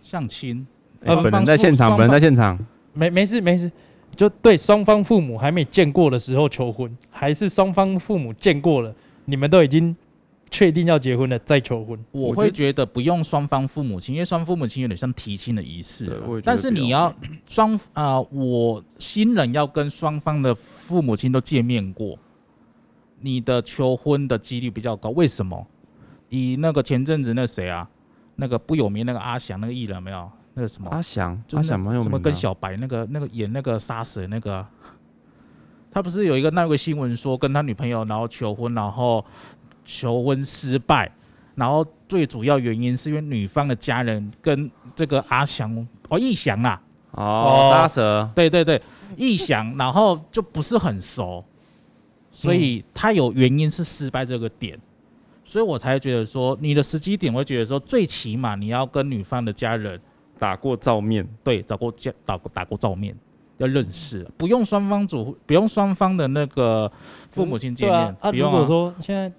[0.00, 0.64] 相亲，
[1.00, 2.56] 哎双方本人在现场，本人在现场。
[2.92, 3.72] 没没事没事，
[4.14, 9.96] 就对双方父母还没见过的时候求婚，还是双方父母见过了，你们都已经
[10.50, 11.98] 确定要结婚了再求婚？
[12.12, 17.14] 我我会觉得不用双方父母亲，因为双方父母亲有点像提亲的仪式但是你要
[17.46, 22.18] 双啊、我新人要跟双方的父母亲都见面过，
[23.20, 25.10] 你的求婚的几率比较高。
[25.10, 25.66] 为什么？
[26.28, 27.88] 以那个前阵子那谁啊，
[28.36, 30.30] 那个不有名那个阿翔那个艺人有没有？
[30.54, 32.02] 那个什么阿翔，阿就是那翔蛮有名的啊。
[32.04, 34.70] 什么跟小白那个那个演那个杀死那个啊、
[35.90, 39.24] 他不是有一个那个新闻说跟他女朋友然后求婚，然后
[39.86, 41.10] 求婚失败，
[41.54, 46.80] 然后最主要原因是因为女方的家人跟这个阿翔哦义翔啦，
[47.12, 48.82] 哦哦，杀蛇，对对对，
[49.16, 51.42] 义翔，然后就不是很熟，
[52.30, 54.78] 所以他有原因是失败这个点，
[55.44, 59.98] 所以我才觉得说你的时机点，我会觉得说最起码你要跟女方的家人。
[60.38, 63.16] 打过照面，对，找过见打过打过照面，
[63.56, 66.92] 要认识，不用双方主，不用双方的那个
[67.30, 69.32] 父母亲见面，不用如果说现在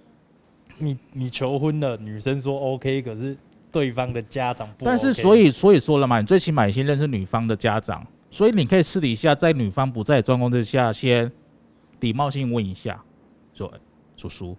[0.77, 3.35] 你你求婚了，女生说 OK，可是
[3.71, 11.31] 对方的家长不 OK，但是所以所以说了嘛，你最起码你先认识女方的家长，所以你可以私底下在女方不在的状况之下，先
[11.99, 13.03] 礼貌性问一下，
[13.53, 13.79] 说哎
[14.15, 14.57] 叔叔，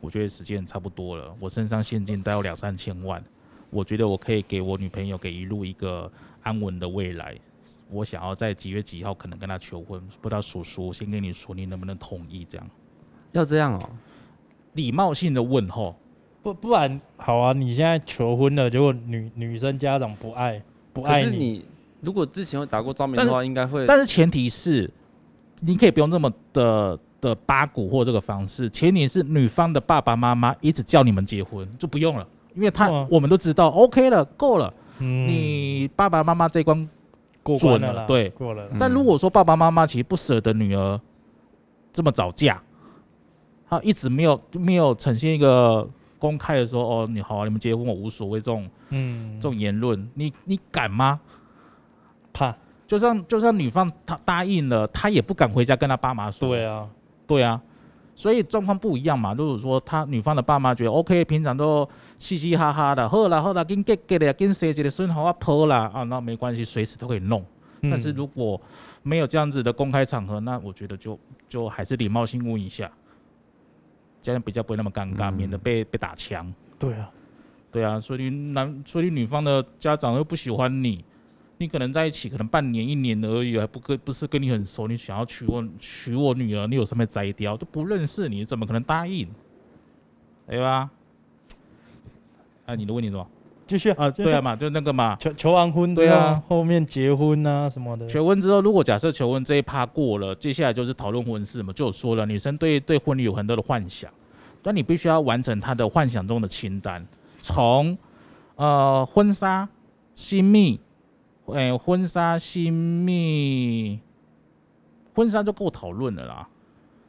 [0.00, 3.22] 我觉得时间差不多了，我身上现金大概有两三千万，
[3.70, 6.10] 我觉得我可以给我女朋友给一路一个
[6.42, 7.36] 安稳的未来。
[7.88, 12.44] 我想要在几月几号可能跟她求婚，不知道叔叔先跟你说，你能不能同意？
[12.44, 12.66] 这样
[13.32, 13.90] 要这样哦。
[14.72, 15.94] 礼貌性的问候，
[16.42, 21.64] 不不然好啊，你现在求婚了，结果女女生家长不爱不可爱是你
[22.00, 24.90] 如果之前有打过照面的话，应该会但是前提是，
[25.60, 35.28] 你可以不用这么的的八股或这个方式，前提是女方的爸爸妈妈一直叫你们结婚就不用了，因为他、哇我们都知道 OK 了，够了，嗯。
[35.28, 36.88] 你爸爸妈妈这一关。
[37.44, 38.28] 过关了啦，准了对。
[38.30, 41.00] 过了但如果说爸爸妈妈其实不舍得女儿
[41.92, 42.62] 这么早嫁，
[43.72, 51.18] 他一直没有没有呈现一个公开的说哦，你好、啊，你们结婚我无所谓这种嗯这种言论，你你敢吗？
[52.34, 52.54] 怕
[52.86, 56.50] 就算就算女方她答应了，她也不敢回家跟她爸妈说。
[56.50, 56.86] 对啊，
[57.26, 57.58] 对啊，
[58.14, 59.32] 所以状况不一样嘛。
[59.32, 67.40] 如果说她女方的爸妈觉得 OK，平常都嘻嘻哈哈的，好啦好啦，跟给给的，跟谁谁的孙好啊婆啦啊，那没关系，随时都可以弄。
[67.80, 68.60] 嗯但是如果
[69.02, 72.88] 没有这样子的公开场合，那我觉得就就还是礼貌性问一下，
[74.22, 76.54] 这样比较不会那么尴尬，嗯免得被被打枪。
[76.78, 77.10] 对啊，
[77.70, 81.04] 对啊，所以男，所以女方的家长又不喜欢你，
[81.58, 89.28] 你可能在一起可能半年一年而已，还不跟不是跟你很熟，你想要娶我娶我女儿，你有什么摘掉，都不认识你，怎么可能答应？
[90.46, 90.90] 对吧？
[92.66, 93.26] 啊，你的问题是什么？
[93.72, 96.42] 继续啊，对啊嘛，就那个嘛，求求完婚之后，对啊。
[96.46, 104.10] 后面结婚啊什么的，求婚之后，如果假设求婚这一趴过了，接下来就是讨论婚事嘛，就有说了，女生对对婚礼有很多的幻想，
[104.60, 107.02] 但你必须要完成她的幻想中的清单，
[107.38, 107.96] 从
[108.56, 109.66] 呃婚纱、
[110.14, 110.78] 新密，
[111.46, 113.98] 诶、婚纱、新密，
[115.14, 116.46] 婚纱就够讨论了啦，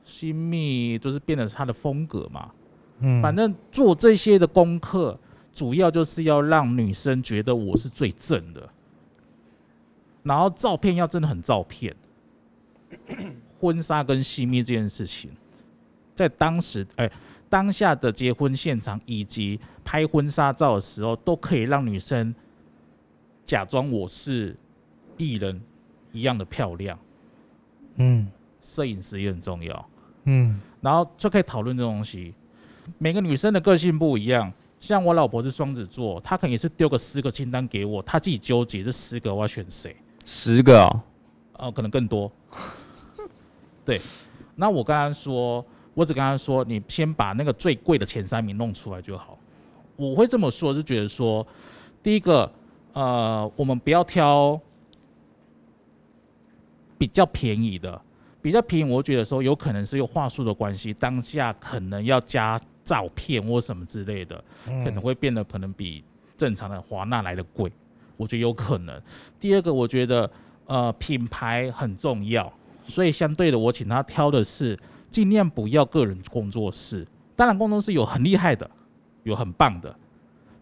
[0.05, 2.51] 新密就是变得是她的风格嘛，
[3.01, 5.19] 嗯，反正做这些的功课，
[5.53, 8.69] 主要就是要让女生觉得我是最正的，
[10.23, 11.95] 然后照片要真的很照片。
[13.59, 15.31] 婚纱跟细密这件事情，
[16.13, 17.09] 在当时哎、
[17.49, 22.35] 当下的结婚现场以及拍婚纱照的时候，都可以让女生
[23.45, 24.55] 假装我是
[25.17, 25.61] 艺人
[26.11, 26.99] 一样的漂亮。
[27.95, 28.27] 嗯
[28.61, 29.89] 摄影师也很重要。
[30.25, 32.33] 嗯然后就可以讨论这种东西。
[32.97, 34.51] 每个女生的个性不一样，
[34.83, 41.01] 像我老婆是双子座，她可能也是丢个十个清单给我，她自己纠结这十个我要选谁，十个哦，
[41.53, 42.29] 哦、可能更多。
[43.85, 44.01] 对，
[44.57, 49.39] 那我跟她说，我只跟她说，你先把那个最贵的前三名弄出来就好。
[49.95, 51.47] 我会这么说，是觉得说，
[52.03, 52.51] 第一个，
[52.91, 54.59] 呃，我们不要挑
[56.97, 58.01] 比较便宜的，
[58.41, 66.03] 比较便宜，我觉得说有可能是有话术的关系，当下可能要加照片或什么之类的，嗯可能会变得可能比
[66.37, 67.71] 正常的华纳来的贵，
[68.17, 69.01] 我觉得有可能。
[69.39, 70.29] 第二个，我觉得
[70.65, 72.51] 呃品牌很重要，
[72.85, 74.77] 所以相对的，我请他挑的是
[75.09, 77.07] 尽量不要个人工作室。
[77.35, 78.69] 当然，工作室有很厉害的，
[79.23, 79.95] 有很棒的，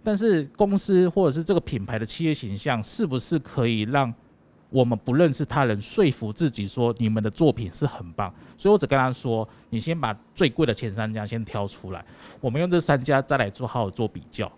[0.03, 4.13] 但是公司或者是这个品牌的企业形象，是不是可以让
[4.71, 8.33] 我们不认识他人说服自己说你们的作品是很棒？
[8.57, 12.03] 所以我只跟他说，你先把最贵的前三家先挑出来，
[12.39, 14.51] 我们用这三家再来做好好做比较。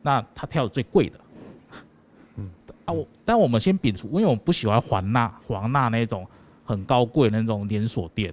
[0.00, 1.20] 那他挑的最贵的，
[2.36, 2.50] 嗯，
[2.86, 6.26] 啊，我但我们先摒除，因为我们不喜欢华纳华纳那种
[6.64, 8.32] 很高贵的那种连锁店，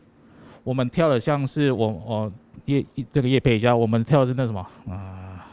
[0.64, 2.32] 我们挑的像是我我
[2.66, 5.46] 叶这个叶配一下，我们挑的是那什么啊、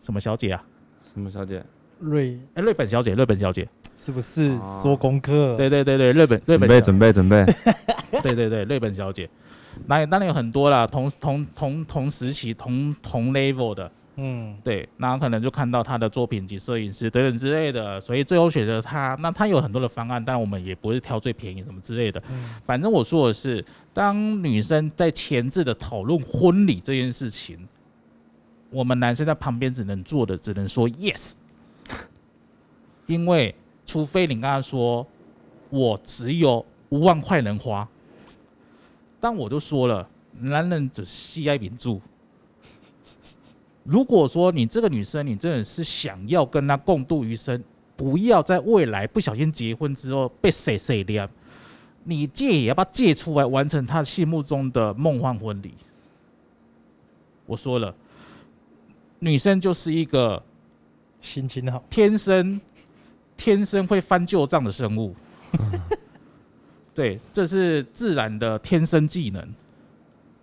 [0.00, 0.64] 什么小姐啊？
[1.02, 1.64] 什么小姐？
[1.98, 3.66] 瑞哎，瑞本小姐，瑞本小姐，
[3.96, 5.56] 是不是哦做功课？
[5.56, 7.44] 对对对对，日本瑞准备本小准备准备。
[8.22, 9.28] 对对对，日本小姐，
[9.86, 19.16] 那当然有很多啦，同同同同时期同同 level 的，嗯，对，那可能就看到他的作品及摄影师等等之类的，所以最后选择他。
[19.20, 22.22] 那他有很多的方案，但我们也不是挑最便宜什么之类的。
[22.30, 27.66] 嗯反正我说的是，当女生在前置的讨论婚礼这件事情，
[28.70, 31.34] 我们男生在旁边只能做的只能说 yes，
[33.06, 33.54] 因为
[33.86, 35.06] 除非你跟他说
[35.70, 37.88] 我只有五万块能花，
[39.20, 40.06] 但我都说了，
[40.40, 42.00] 男人只惜爱秉住。
[43.84, 47.62] 如果说你这个女生，你真的是想要跟他共度余生，
[47.96, 51.28] 不要在未来不小心结婚之后被谁谁亮，
[52.02, 55.72] 你借也要把它借出来，完成她心目中的梦幻婚礼。
[57.46, 57.94] 我说了，
[59.20, 60.42] 女生就是一个
[61.20, 62.60] 心情好，天生
[63.36, 65.14] 天生会翻旧账的生物。
[66.94, 69.46] 对，这是自然的天生技能。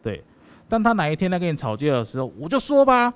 [0.02, 0.24] 对，
[0.70, 3.12] 当他哪一天在跟你吵架的时候，我就说吧，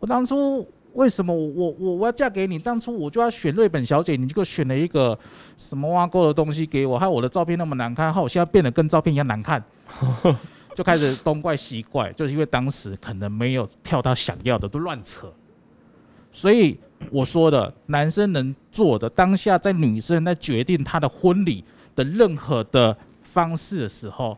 [0.00, 2.58] 我当初为什么我我我我要嫁给你？
[2.58, 5.18] 当初我就要选瑞本小姐，你给我选了一个
[5.56, 9.62] 什么挖沟的东西给我，害我的照片那么难看，害我现在变得跟照片一样难看。
[10.74, 15.30] 就开始东怪西怪，就是因为当时可能没有跳他想要的，都乱扯。
[16.32, 16.78] 所以
[17.10, 24.36] 我说的，男生能做的，当下在女生在决定她的婚礼的任何的方式的时候，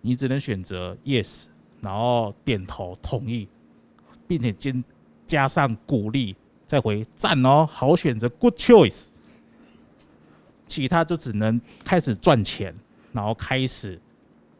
[0.00, 1.44] 你只能选择 yes，
[1.80, 3.48] 然后点头同意，
[4.26, 4.74] 并且加
[5.26, 6.34] 加上鼓励，
[6.66, 9.06] 再回赞哦，好选择，good choice。
[10.66, 12.74] 其他就只能开始赚钱，
[13.12, 14.00] 然后开始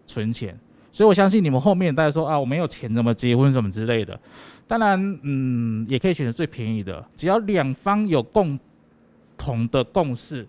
[0.07, 0.57] 存钱。
[0.93, 4.18] 所以我相信你们后面大家说啊，我没有钱怎么结婚什么之类的。
[4.67, 8.59] 当然，嗯，也可以选择最便宜的，只要两方有共
[9.37, 10.47] 同的共识，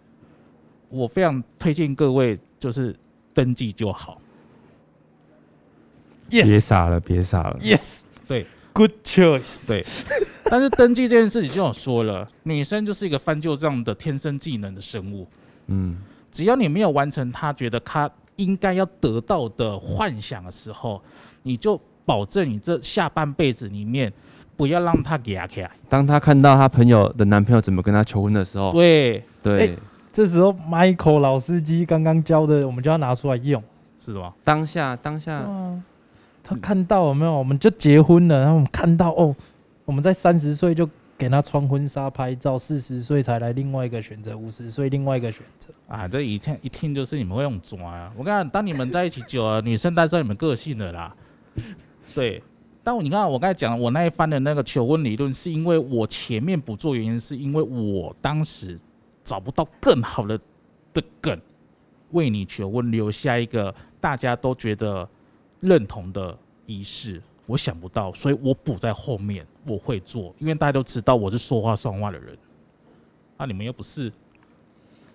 [0.89, 2.95] 我非常推荐各位就是
[3.33, 4.21] 登记就好。
[6.29, 7.59] 别 yes 傻了，别傻了。
[7.59, 9.85] yes，对，good choice，对。
[10.45, 15.27] 但是登记这件事情，就像我说了，女生就是一个翻旧账的天生技能的生物，
[15.67, 15.97] 嗯，
[16.31, 21.01] 只要你没有完成她觉得她应该要得到的幻想的时候，
[21.43, 24.11] 你就保证你这下半辈子里面
[24.55, 25.71] 不要让他给压起来。
[25.89, 29.69] 当他看到他朋友的男朋友怎么跟他求婚的时候，对，对哎，
[30.13, 33.61] 这时候 Michael 老司机刚刚教的，我们就要拿出来用。
[33.99, 34.31] 是什么？
[34.43, 35.81] 当下当下啊，
[36.43, 37.33] 他看到有没有？
[37.35, 39.35] 我们就结婚了，然后我们看到哦，
[39.83, 40.87] 我们在三十岁就
[41.17, 45.73] 给他穿婚纱拍照，四十岁才来另外一个选择，五十岁另外一个选择。
[45.87, 48.11] 啊，这一听一听就是你们会用抓啊！
[48.15, 51.15] 我跟你讲，当你们在一起久了， 女生大概知道你们个性的啦。
[52.15, 52.41] 对，
[52.83, 58.79] 但我你看我刚才讲我那一番的那个求婚理论，是因为我前面不做，原因是因为我当时
[59.23, 60.39] 找不到更好的
[60.93, 61.37] 的梗，
[62.11, 65.07] 为你求婚留下一个大家都觉得
[65.59, 67.21] 认同的仪式。
[67.47, 72.35] 我想不到，所以我补在后面，我会做，因为大家都知道我是说话算话的人。
[73.37, 74.11] 啊，你们又不是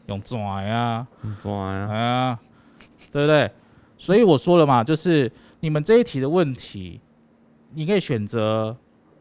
[0.07, 1.05] 用拽呀？
[1.20, 2.40] 很抓呀，啊，
[3.11, 3.51] 对不对？
[3.98, 5.28] 所以我说了嘛，就是
[5.61, 7.00] 你们这一题的问题，
[7.72, 8.76] 你可以选择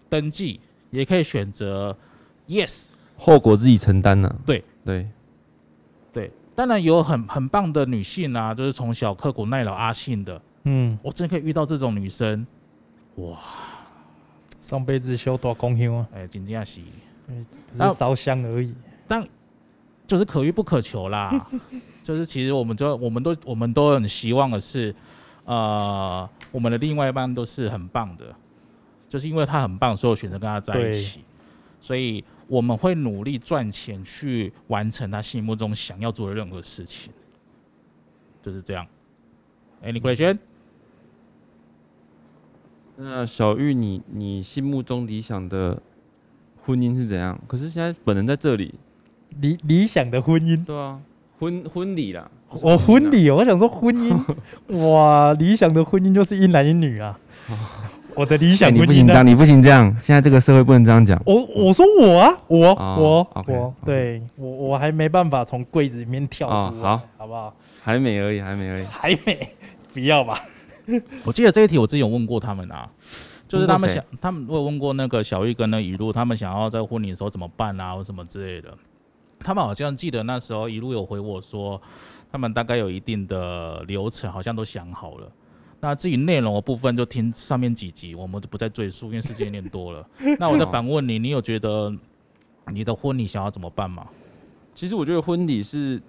[0.09, 0.59] 登记，
[0.89, 1.95] 也可以选择
[2.47, 2.91] yes。
[3.17, 4.33] 后果自己承担呢。
[4.45, 4.63] 对。
[4.85, 5.07] 对，
[6.11, 12.47] 对，当然有很很棒的女性啊，就是从小刻苦耐劳阿信的，嗯，我真的可以遇到这种女生，
[13.17, 13.37] 哇。
[14.59, 16.81] 上辈子修多公香啊，哎，欸，真正是，
[17.71, 18.73] 只是烧香而已。
[19.07, 19.23] 但
[20.07, 21.47] 就是可遇不可求啦。
[22.01, 24.95] 就是其实我们就我们都我们都很希望的是，
[25.49, 28.35] 呃，我们的另外一半都是很棒的，
[29.09, 31.23] 就是因为他很棒，所以我选择跟他在一起。
[31.81, 37.11] 所以我们会努力赚钱去完成他心目中想要做的任何事情，
[38.43, 38.85] 就是这样。
[39.81, 40.37] Any question？
[42.97, 45.81] 那小玉你，你心目中理想的
[46.63, 47.41] 婚姻是怎样？
[47.47, 48.75] 可是现在本人在这里，
[49.39, 51.01] 理理想的婚姻，对啊，
[51.39, 52.29] 婚婚礼啦，
[52.61, 54.13] 我婚礼，我想说婚姻，
[54.89, 57.17] 哇，理想的婚姻就是一男一女啊。
[58.15, 59.25] 我的理哎想你不行这样，？
[59.25, 61.21] 你不行这样，现在这个社会不能这样讲。
[61.25, 67.55] 我我说我啊，我哦我我对我我还没办法从柜子里面跳出好好不好？
[67.81, 68.83] 还没而已，还没而已。
[68.83, 69.49] 还没，
[69.93, 70.43] 不要吧？
[71.23, 72.89] 我记得这一题我之前有问过他们啊，
[73.47, 78.69] 就是他们问过谁想，他们我有问过那个小玉跟那雨露，他们想要在婚礼的时候怎么办啊，或什么之类的。
[79.39, 81.81] 他们好像记得那时候一路有回我说，
[82.31, 85.31] 他们大概有一定的流程，好像都想好了。
[85.81, 90.05] 那至于内容的部分，就听上面几集，我们就不再赘述，因为时间有点多了。
[90.37, 91.89] 那我再反问你，你有觉得
[92.67, 94.05] 你的婚礼想要怎么办吗？
[94.75, 96.01] 其实我觉得婚礼是，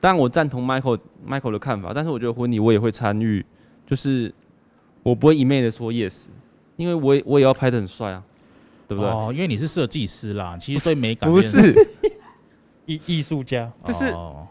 [0.00, 3.44] 当然我赞同 Michael Michael 的看法，但是我觉得婚礼我也会参与，
[3.86, 4.32] 就是
[5.02, 6.28] 我不会一昧的说 yes，
[6.76, 8.22] 因为我也我也要拍的很帅啊，
[8.86, 9.10] 对不对？
[9.10, 11.72] 哦，因为你是设计师啦，其实所以美感不是，
[12.94, 14.46] 艺艺术家，就是哦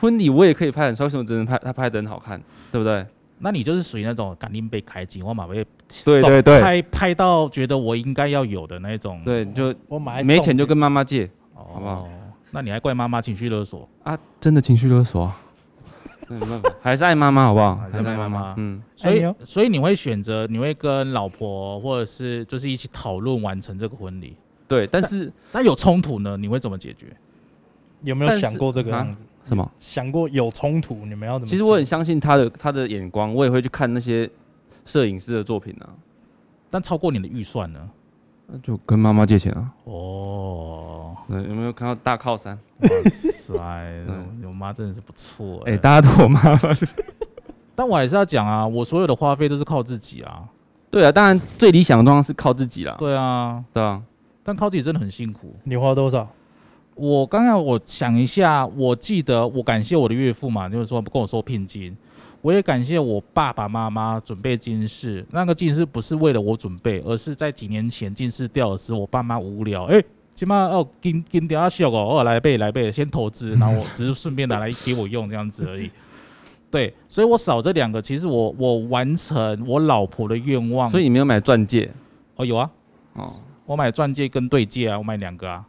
[0.00, 3.04] 婚礼我也可以拍得很帅，为什么只能拍他拍的很好看，对不对？
[3.40, 5.64] 那你就是属于那种赶紧被开机，我马被
[6.04, 9.22] 对送对对拍拍到觉得我应该要有的那种。
[9.24, 11.24] 对，就我买没钱就跟妈妈借
[11.54, 12.08] 哦，好不好？
[12.50, 13.88] 那你还怪妈妈情绪勒索？
[14.02, 15.40] 啊，真的情绪勒索啊，
[16.28, 17.76] 那没办法，还是爱妈妈好不好？
[17.76, 24.36] 还是爱妈妈嗯，所以所以你会选择，你会跟老婆或者是就是一起讨论完成这个婚礼。
[24.66, 26.36] 对，但是那有冲突呢？
[26.36, 27.06] 你会怎么解决？
[28.02, 29.22] 有没有想过这个啊样子？
[29.46, 29.70] 什么？
[29.78, 31.50] 想过有冲突，你们要怎么？
[31.50, 34.28] 其实我很相信他的他的眼光，我也会去看那些
[34.84, 35.88] 摄影师的作品啊，
[36.70, 37.80] 但超过你的预算呢？
[38.46, 39.70] 那就跟妈妈借钱啊。
[39.84, 42.58] 哦，那，有没有看到大靠山？
[42.80, 43.54] 哇塞，
[44.08, 45.76] 嗯我妈真的是不错哎、哎。
[45.76, 46.86] 大家都我妈妈是。
[47.74, 50.44] 但我还是要讲啊，我所有的花费都是靠自己啊。
[50.90, 52.96] 对啊，当然最理想的状况是靠自己啦。
[52.98, 54.02] 对啊，对啊，
[54.42, 55.54] 但靠自己真的很辛苦。
[55.64, 56.26] 你花多少？
[56.98, 61.96] 我刚刚我想一下，我记得我感谢我的岳父嘛，就是说不跟我收聘金，
[62.42, 65.24] 我也感谢我爸爸妈妈准备金饰。
[65.30, 70.02] 那个金饰不是为了我准备，而是在几年前金饰掉的时候，我爸妈无聊，哎、
[70.34, 75.88] 今妈哦金金掉啊小哦，哦来背来背，先投资，然后我只是顺便拿来给我用这样子而已。
[76.68, 80.90] 对，所以我少这两个，其实我我完成我老婆的愿望。
[80.90, 81.88] 所以你没有买钻戒
[82.34, 82.70] 哦有啊，
[83.14, 83.32] 哦。
[83.64, 85.64] 我买钻戒跟对戒啊，我买两个啊。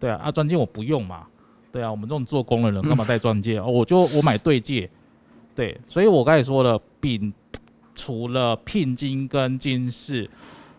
[0.00, 1.26] 对啊，啊钻戒我不用嘛。
[1.70, 3.58] 对啊，我们这种做工的人干嘛戴钻戒？
[3.60, 4.90] 哦，我就我买对戒。
[5.54, 7.32] 对，所以我刚才说了，丙
[7.94, 10.28] 除了聘金跟金饰，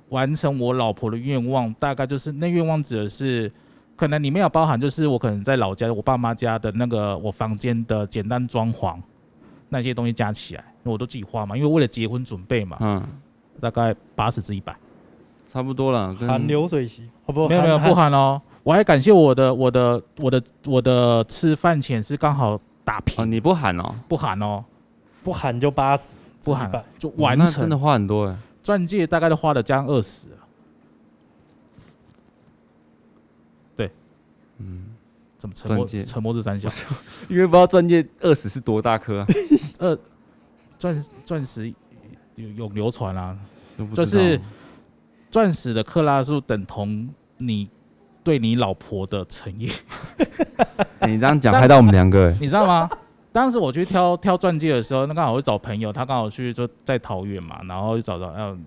[0.09, 3.51] 完成我老婆的愿望，大概就是那愿望指的是，
[3.95, 8.97] 可能里面有包含就是我可能在老家我爸妈家的那个我房间的简单装潢
[9.69, 13.07] 那些东西加起来，因为我都自己花嘛，因为为了结婚准备嘛，嗯，
[13.59, 14.75] 大概八十至一百。
[15.47, 16.15] 差不多了。
[16.15, 17.03] 跟含流水席？
[17.25, 24.63] 哦不，没有没有不含哦，我还感谢我的我的我的我的吃饭钱是刚好打哦，平，你不喊哦，不喊哦，
[25.23, 28.37] 不喊就八十，不含100就完哦那真的花很多哎。
[28.61, 30.27] 钻戒大概都花了将近二十，
[33.75, 33.89] 对，
[34.59, 34.85] 嗯，
[35.39, 36.69] 怎么沉默沉默是三小，
[37.27, 39.27] 因为不知道钻戒二十是多大颗啊，
[39.79, 39.97] 呃，
[40.77, 41.73] 钻钻石
[42.35, 43.35] 有有流传啊，
[43.95, 44.39] 就是
[45.31, 47.67] 钻石的克拉数等同你
[48.23, 49.69] 对你老婆的诚意，
[50.99, 52.37] 哎 你这样讲害到我们两个哎。
[52.39, 52.89] 你知道吗？
[53.31, 58.65] 当时我去挑挑钻戒的时候，那刚好会找朋友，他刚好去就在桃园嘛，然后就找到，嗯、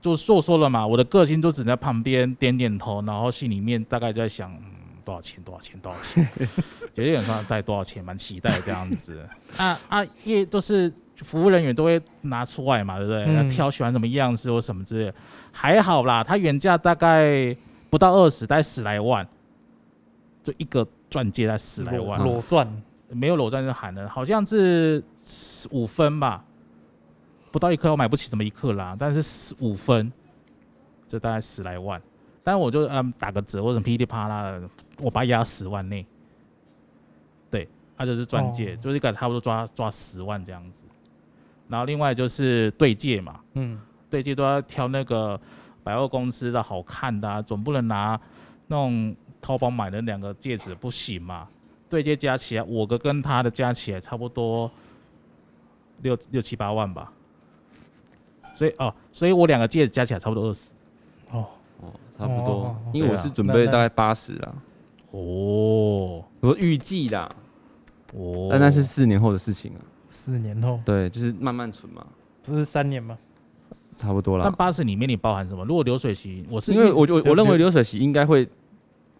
[0.00, 4.64] 就就说了嘛，我的个性就只在旁边点点头，然后心里面大概就在想，嗯，
[5.04, 6.26] 多少钱，多少钱，多少钱，
[6.94, 9.20] 觉 得有人看带多少钱，蛮期待这样子。
[9.58, 13.24] 啊啊，也都是服务人员都会拿出来嘛，对不对？
[13.26, 15.14] 嗯挑喜欢什么样子或什么之类的，
[15.52, 17.54] 还好啦，它原价大概
[17.92, 19.28] 不到二十，大概十来万，
[20.42, 22.18] 就一个钻戒在十来万。
[22.18, 22.66] 裸钻，
[23.10, 25.04] 没有裸钻就喊了，好像是
[25.70, 26.42] 五分吧，
[27.50, 30.10] 不到一克，我买不起这么一克拉，但是五分，
[31.06, 32.00] 就大概十来万，
[32.42, 34.62] 但我就嗯打个折或者噼里啪啦的，
[35.02, 36.06] 我把它压十万内，
[37.50, 38.78] 对，它就是钻戒，哦。
[38.80, 40.86] 就是一个差不多抓抓十万这样子，
[41.68, 43.78] 然后另外就是对戒嘛，嗯，
[44.08, 45.38] 对戒都要挑那个
[45.82, 48.20] 百货公司的好看的、啊，总不能拿
[48.66, 51.48] 那种淘宝买的两个戒指不行嘛。
[51.88, 54.70] 对接加起来，我的跟他的加起来差不多
[56.00, 57.12] 六六七八万吧。
[58.54, 60.70] 所以哦，所以我两个戒指加起来差不多二十。
[61.30, 61.46] 哦，
[61.80, 64.54] 哦，差不多哦，因为我是准备大概八十啦，
[65.10, 67.28] 哦我预计啦，
[68.14, 69.80] 哦，但那是四年后的事情啊。
[70.08, 72.06] 四年后对，就是慢慢存嘛，
[72.42, 73.18] 不是三年吗？
[73.96, 74.44] 差不多啦。
[74.44, 75.64] 但八十里面你包含什么？
[75.64, 78.48] 如果流水席，我是因为我我我认为流流水席应该会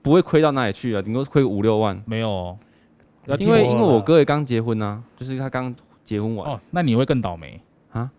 [0.02, 2.02] 不会亏到哪里去啊，顶多亏五六万。
[2.06, 2.58] 没有哦，
[3.38, 7.60] 因为因为我哥也刚结婚啊，就是他刚结婚完，哦，那你会更倒霉
[7.92, 8.10] 啊！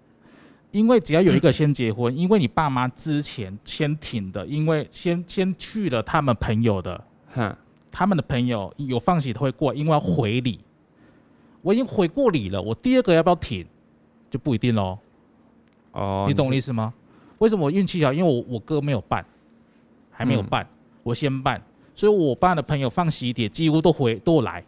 [0.72, 7.04] 因为只要有一个先结婚，因为你爸妈之前先挺的，因为先先去了他们朋友的，
[7.36, 7.56] 哼，
[7.92, 10.60] 他们的朋友有放喜都会过，因为要回礼。
[11.62, 13.66] 我已经回过礼了，我第二个要不要挺
[14.30, 14.98] 就不一定喽。
[15.94, 16.94] 哦，你懂我意思吗？
[17.40, 18.14] 为什么我运气好？
[18.14, 19.26] 因为我我哥没有办，
[20.12, 20.68] 还没有嗯办，
[21.02, 21.62] 我先办，
[21.96, 24.64] 所以我爸的朋友放喜帖几乎都回都来。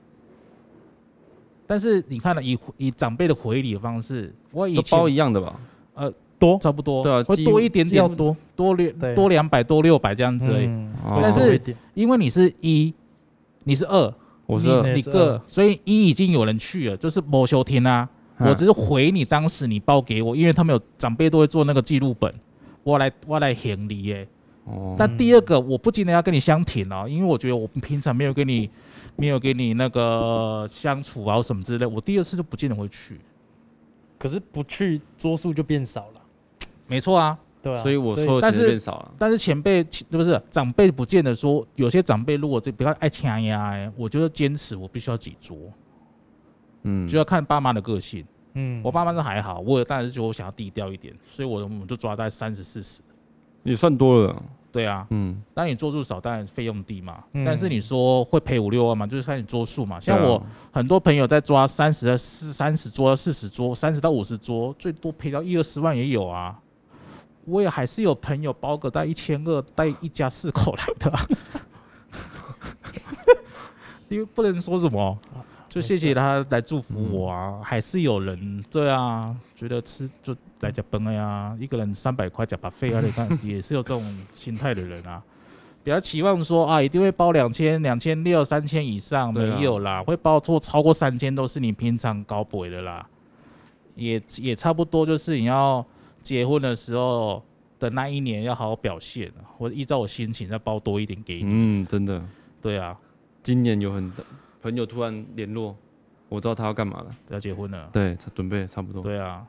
[1.68, 5.60] 但是你看了以以长辈的回礼的方式，我以前包一样的吧？
[5.96, 10.70] 呃多差不多，对啊会多一点点，要多，多六多两百多六百这样子而已。
[11.22, 11.60] 但是
[11.94, 12.94] 因为你是一，
[13.64, 14.14] 你是二，你
[14.46, 18.08] 我是你个，所以一已经有人去了，就是摩修天啊。
[18.38, 22.34] 嗯我只是回你当时你报给我，因为他们有长辈都会做那个记录本，
[22.84, 24.28] 我来我来行礼耶。
[24.66, 28.70] 哦，但第二个我不见得要跟你相挺哦，因为我觉得我平常没有跟你
[29.16, 33.20] 没有跟你那个相处啊什么之类，我第二次就不见得会去。
[34.18, 36.22] 可是不去桌数就变少了，
[36.88, 39.12] 没错啊，对啊，所以我收的钱但是变少了。
[39.20, 45.58] 但是前辈是不是长辈不见得说，有些长辈如果这比较爱掐呀，我觉得坚持我必须要几桌，
[46.86, 48.26] 嗯，就要看爸妈的个性。
[48.54, 53.02] 嗯，我爸妈是还好，我当然是觉得我想要低调一点，所以我我们就抓在三十四十。
[53.64, 54.42] 也算多了。
[54.72, 57.24] 对啊，嗯，当你桌数少，当然费用低嘛。
[57.32, 60.00] 嗯但是你说会赔五六万嘛，就是看你桌数嘛。
[60.00, 66.60] 像我很多朋友在抓三十到四三十桌、四十桌、三十到五十桌，最多赔到一二十万也有啊。
[67.46, 71.28] 我也还是有朋友包个带一千二，带一家四口来的啊、
[74.10, 75.18] 因为不能说什么，
[75.76, 77.60] 就谢谢他来祝福我啊。
[77.62, 85.22] 还是有人对啊，觉得吃就来加崩了呀，一个人三百块加把费啊，你看也是有这种心态的人啊。
[85.84, 93.06] 比较期望说啊，一定会包两千、两千六、三千以上，没有啦，会包错超过三千都是你平常高补的啦，
[93.96, 95.86] 也也差不多就是你要
[96.24, 97.44] 结婚的时候
[97.80, 101.44] 的那一年要好好表现，或者依照我心情再包多一点给你。
[101.44, 102.24] 嗯，真的，
[102.62, 102.98] 对啊，
[103.44, 104.26] 今年有很多
[104.66, 105.78] 朋友突然联络，
[106.28, 107.16] 我知道他要干嘛了。
[107.30, 109.04] 要结婚了，对，他准备差不多。
[109.04, 109.46] 对啊，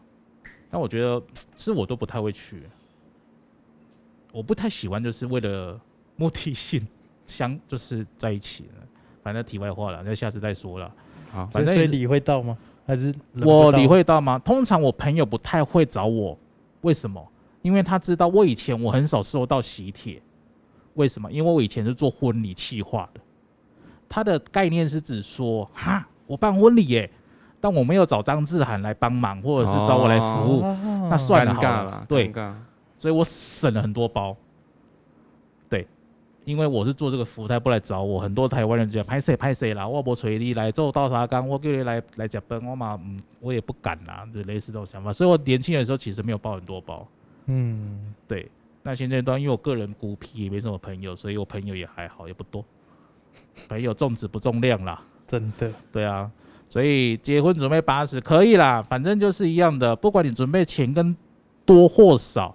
[0.71, 1.23] 但我觉得
[1.57, 2.65] 是我都不太会去，
[4.31, 5.81] 我不太喜欢就是为了
[6.17, 6.87] 目的性
[7.25, 8.87] 相就是在一起了。
[9.23, 10.93] 反正题外话了，那下次再说了。
[11.31, 12.55] 好，反正所以礼会到吗？
[12.87, 14.39] 还是我理会到吗？
[14.41, 16.39] 通常我朋友不太会找我，
[16.83, 17.27] 为什么？
[17.63, 20.21] 因为他知道我以前我很少收到喜帖，
[20.93, 21.33] 为什么？
[21.33, 23.21] 因为我以前是做婚礼企划的，
[24.09, 27.11] 他的概念是指说，哈，我办婚礼耶，
[27.61, 32.33] 但我没有找张志涵来帮忙，或者是找我来服务，哦那算了好尴尬了，对。
[32.99, 34.35] 所以我省了很多包。
[35.69, 35.87] 对，
[36.47, 45.13] 因为我是做这个服务，他不来找我，很多台湾人讲拍谁拍谁啦，我不随你来做倒沙缸，我叫你来来加班，我嘛嗯，我也不敢啦，就类似这种想法。
[45.13, 47.07] 所以我年轻的时候其实没有包很多包。
[47.47, 48.51] 嗯，对，
[48.83, 52.65] 那现阶段因为我个人孤僻，也没什么朋友，所以我朋友也还好，也不多。
[53.69, 56.31] 朋友重质不重量啦，真的，对啊，
[56.69, 61.17] 所以结婚准备八十可以啦，反正就是一样的，不管你准备钱跟
[61.65, 62.55] 多或少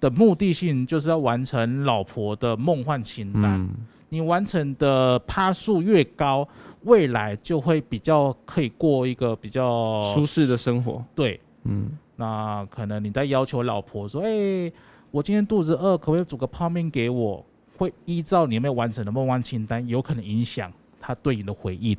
[0.00, 3.68] 的目的性，就是要完成老婆的梦幻清单。
[4.08, 6.46] 你完成的趴数越高，
[6.82, 11.02] 未来就会比较可以过一个比较舒适的生活。
[11.14, 11.40] 对。
[11.64, 14.70] 嗯，那可能你在要求老婆说：“哎、
[15.10, 17.42] 我今天肚子饿，可不可以煮个泡面给我？”
[17.82, 21.96] 会依照你有没有完成的梦幻清单，有可能影响他对你的回应，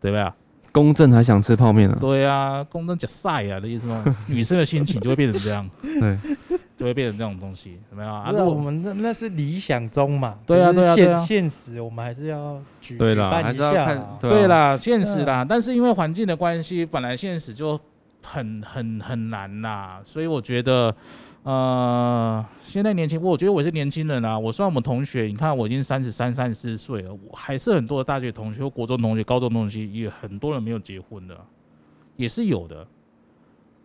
[0.00, 0.34] 对吧？
[0.72, 1.96] 公正还想吃泡面呢。
[2.00, 4.04] 对啊，公正假晒啊的意思吗？
[4.28, 6.16] 女生的心情就会变成这样，对，
[6.78, 8.30] 就会变成这种东西，有没有啊？
[8.32, 17.78] 那啊我们那那是理想中嘛，对啊对啊对啊现实我们还是要举对啦举办一还是要看下啊对啊对啦，现实啦，但是因为环境的关系，本来现实就
[18.24, 20.94] 很很很难啦，所以我觉得，
[21.42, 24.38] 呃，现在年轻，我觉得我是年轻人啊。
[24.38, 31.34] 我虽然我们同学，你看我已经三十三、三十四岁了，我还是很多的大学同学、国中同学、高中同学，也很多人没有结婚的，
[32.16, 32.86] 也是有的。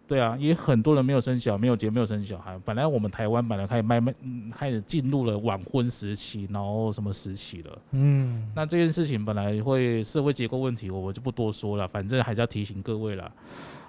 [0.07, 2.59] 对啊，也很多人没有生小，没有结，没有生小孩。
[2.63, 7.77] 本来我们台湾本来开始慢慢、嗯、开始进入了晚婚时期，然后什么时期了。
[7.91, 13.31] 嗯，那这件事情本来会社会结构问题，我我就不多说了，反正还是要提醒各位啦。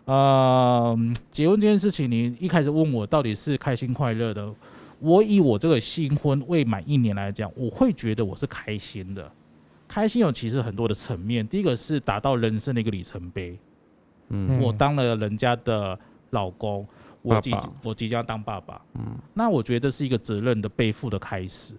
[0.07, 4.53] 呃，嗯结婚这件事情，你一开始问我到底是开心快乐的，
[5.01, 9.31] 我以我这个新婚未满一年来讲，我会觉得我是开心的。
[9.89, 13.59] 开心有其实很多的层面，第一个是达到人生的一个里程碑，
[14.29, 14.61] 嗯。
[14.61, 15.99] 我当了人家的
[16.31, 16.87] 老公，
[17.23, 17.59] 我即爸。
[17.61, 19.03] 爸我即将当爸爸，嗯。
[19.35, 21.75] 那我觉得是一个责任的背负的开始。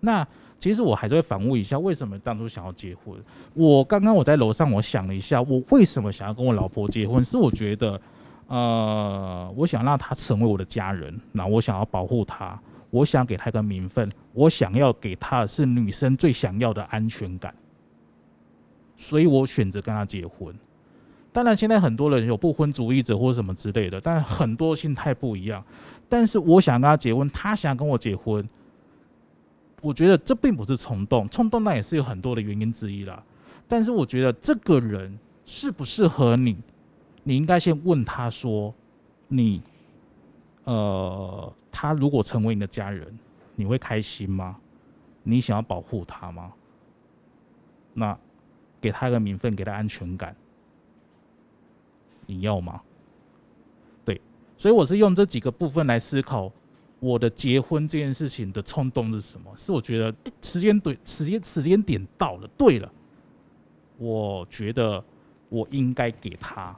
[0.00, 0.26] 那
[0.64, 3.14] 其实我还是会反问一下，为什么当初想要结婚？
[3.52, 7.22] 我刚刚我在楼上，我想了一下，我为什么想要跟我老婆结婚？
[7.22, 8.00] 是我觉得，
[8.46, 12.58] 呃，我想让她成为我的家人，那我想要保护她，
[12.88, 17.54] 我想给她一个名分，我想要给她是女生最想要的安全感，
[18.96, 20.54] 所以我选择跟她结婚。
[21.30, 25.62] 当然，现在很多人有不婚主义者或者什么之类的，但很多心态不一样。
[26.08, 28.48] 但是我想跟他结婚，他想跟我结婚，
[29.84, 33.22] 我觉得这并不是冲动，冲动那也是有很多的原因之一啦。
[33.68, 36.56] 但是我觉得这个人适不适合你，
[37.22, 38.74] 你应该先问他说，
[39.28, 39.60] 你，
[40.64, 43.18] 呃，他如果成为你的家人，
[43.54, 44.56] 你会开心吗？
[45.22, 46.50] 你想要保护他吗？
[47.92, 48.18] 那
[48.80, 50.34] 给他一个名分，给他安全感，
[52.24, 52.80] 你要吗？
[54.02, 54.18] 对，
[54.56, 56.50] 所以我是用这几个部分来思考
[57.04, 59.52] 我的结婚这件事情的冲动是什么？
[59.58, 62.90] 是我觉得时间对时间时间点到了，对了，
[63.98, 65.04] 我觉得
[65.50, 66.74] 我应该给他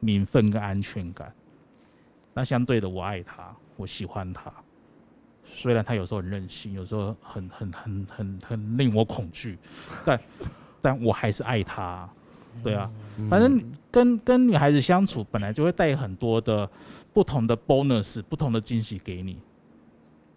[0.00, 1.32] 名分跟安全感。
[2.34, 4.52] 那相对的，我爱他，我喜欢他。
[5.46, 9.56] 虽然他有时候很任性，有时候很很很很很令我恐惧，
[10.04, 10.20] 但
[10.82, 12.10] 但我还是爱他。
[12.64, 12.90] 对啊，
[13.28, 16.68] 反正跟跟女孩子相处本来就会带很多的
[17.12, 19.38] 不同的 bonus、不同的惊喜给你。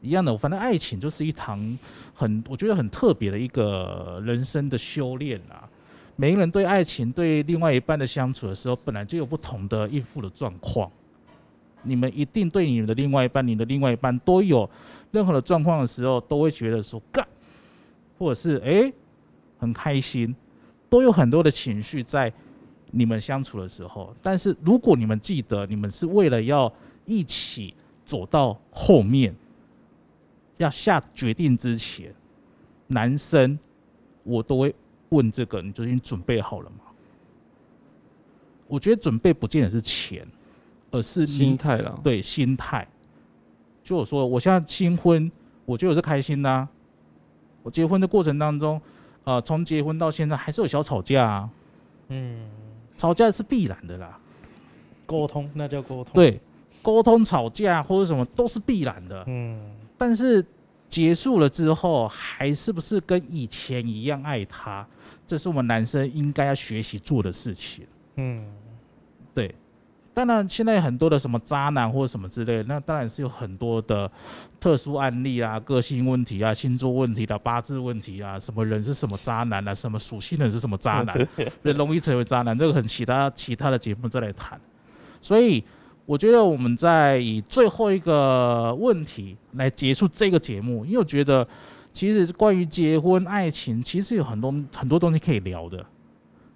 [0.03, 1.79] 一样的，我反正爱情就是一堂
[2.13, 5.63] 很我觉得很特别的一个人生的修炼啊。
[6.17, 10.91] 每个人对爱情、对另外一半的相处的时候，本来就有不同的应付的状况。
[11.83, 14.69] 你们一定对你们的另外一半、你的另外一半都有
[15.11, 17.25] 任何的状况的时候，都会觉得说干，
[18.19, 18.91] 或者是哎
[19.57, 20.35] 很开心，
[20.89, 22.31] 都有很多的情绪在
[22.91, 24.13] 你们相处的时候。
[24.21, 26.71] 但是如果你们记得，你们是为了要
[27.05, 27.73] 一起
[28.05, 29.33] 走到后面，
[30.63, 32.13] 要下决定之前，
[32.87, 33.59] 男生
[34.23, 34.73] 我都会
[35.09, 36.77] 问这个：你最近准备好了吗？
[38.67, 40.27] 我觉得准备不见得是钱。
[40.95, 42.87] 而是心态了，对心态。
[43.83, 45.31] 就我说，我现在新婚，
[45.65, 46.67] 我觉得我是开心的。
[47.63, 48.79] 我结婚的过程当中，
[49.23, 51.49] 呃，从结婚到现在还是有小吵架啊。
[52.09, 52.47] 嗯，
[52.95, 54.19] 吵架是必然的啦。
[55.07, 56.13] 沟通那叫沟通。
[56.13, 56.39] 对，
[56.83, 59.23] 沟通吵架或者什么都是必然的。
[59.25, 59.59] 嗯，
[60.03, 60.45] 但是
[60.89, 64.85] 结束了之后，还是不是跟以前一样爱他？
[65.25, 67.87] 这是我们男生应该要学习做的事情。
[68.17, 68.45] 嗯，
[69.33, 69.55] 对。
[70.13, 74.11] 当然，现在很多的什么渣男或者什么之类，那当然是有很多的
[74.59, 81.17] 特殊案例啊，个性问题啊，星座问题的八字问题啊，什么人是什么渣男啊，什么属性人是什么渣男，
[81.63, 84.59] 容易成为渣男，这个很其他其他的节目再来谈。
[85.21, 85.63] 所以
[86.05, 91.47] 我觉得我们在以最后一个问题来结束这个节目，因为我觉得
[91.91, 95.85] 其实关于结婚爱情，其实有很多很多东西可以聊的。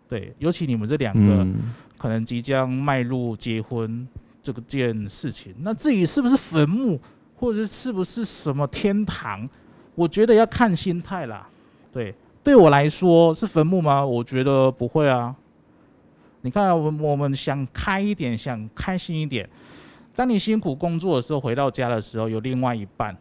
[0.07, 1.45] 对，尤其你们这两个。
[1.99, 4.07] 可能即将迈入结婚
[4.43, 7.01] 这个件事情，那至于是不是坟墓，
[7.35, 9.49] 或者是不是什么天堂，
[9.95, 11.49] 我觉得要看心态啦。
[11.91, 14.05] 对，对我来说是坟墓吗？
[14.05, 15.35] 我觉得不会啊。
[16.47, 19.47] 你看，我我们想开一点，想开心一点。
[20.15, 23.13] 当你辛苦工作的时候，回到家的时候，有另外一半，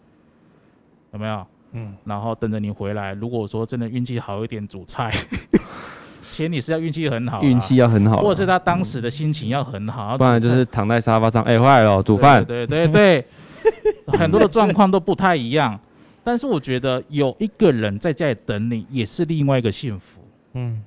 [1.12, 1.44] 有没有？
[1.72, 1.92] 嗯。
[2.04, 3.14] 然后等着你回来。
[3.14, 5.10] 如果说真的运气好一点，煮菜。
[6.30, 13.26] 前提是要运气很好，运气要很好，或者是他当时的心情要很好，不然就是躺在沙发上，哎，坏了，煮饭，对对对，
[14.08, 15.76] 很多的状况都不太一样。
[16.22, 20.20] 但是我觉得有一个人在家里等你，也是另外一个幸福。
[20.54, 20.82] 嗯，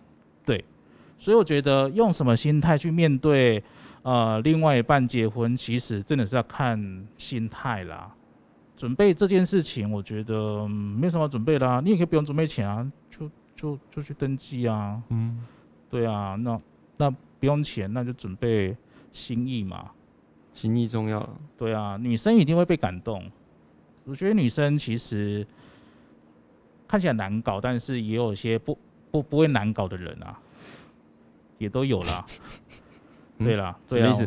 [0.46, 0.64] 对，
[1.20, 3.62] 所以我觉得用什么心态去面对
[4.02, 8.12] 呃另外一半结婚，其实真的是要看心态啦。
[8.78, 12.90] 准备这件事情，我觉得没什么准备啦，你也可以不用准备钱啊。
[13.10, 15.44] 就就就去登记啊，嗯，
[15.90, 16.62] 对啊，那
[16.96, 18.74] 那不用钱，那就准备
[19.12, 19.92] 心意嘛，
[20.54, 21.30] 心意重要。
[21.58, 23.30] 对啊，女生一定会被感动。
[24.06, 25.46] 我觉得女生其实
[26.88, 28.78] 看起来难搞，但是也有一些不
[29.12, 30.40] 不不会难搞的人啊，
[31.60, 32.26] 也都有啦。
[33.38, 34.18] 对啦，对啊，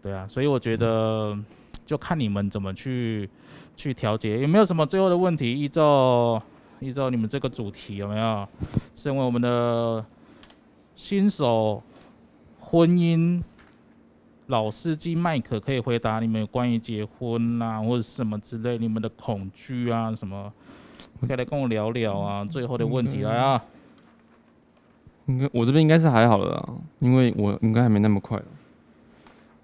[0.00, 1.36] 对啊，所以我觉得
[1.84, 3.28] 就看你们怎么去
[3.74, 4.38] 去调节。
[4.40, 5.52] 有没有什么最后的问题？
[5.52, 6.40] 依照。
[6.80, 8.48] 依照你们这个主题有没有？
[8.92, 10.04] 身为我们的
[10.96, 11.80] 新手
[12.58, 13.40] 婚姻
[14.48, 20.52] 老司机麦克，可以回答你们关于结婚啊或者什么之类你们的恐惧啊什么，
[21.20, 22.44] 可以来跟我聊聊啊。
[22.44, 23.64] 最后的问题来啊！
[25.32, 26.68] 应该我这边应该是还好了啦，
[27.00, 28.40] 因为我应该还没那么快。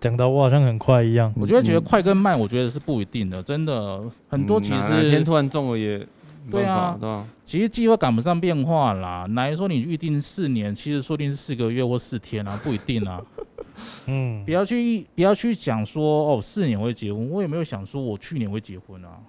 [0.00, 6.06] 讲到我好像很快一样，我觉得觉得快跟慢，我觉得是不一定的，真的很多其实天突然中了也。
[6.50, 6.96] 对啊，
[7.44, 9.26] 其实计划赶不上变化啦。
[9.32, 13.20] 哪说你预定四年，其实说不定是四个月或四天啊，不一定啊。
[14.06, 19.20] 嗯，不要去不要去讲说哦，四年会结婚，我也没有想说我去年会结婚啊，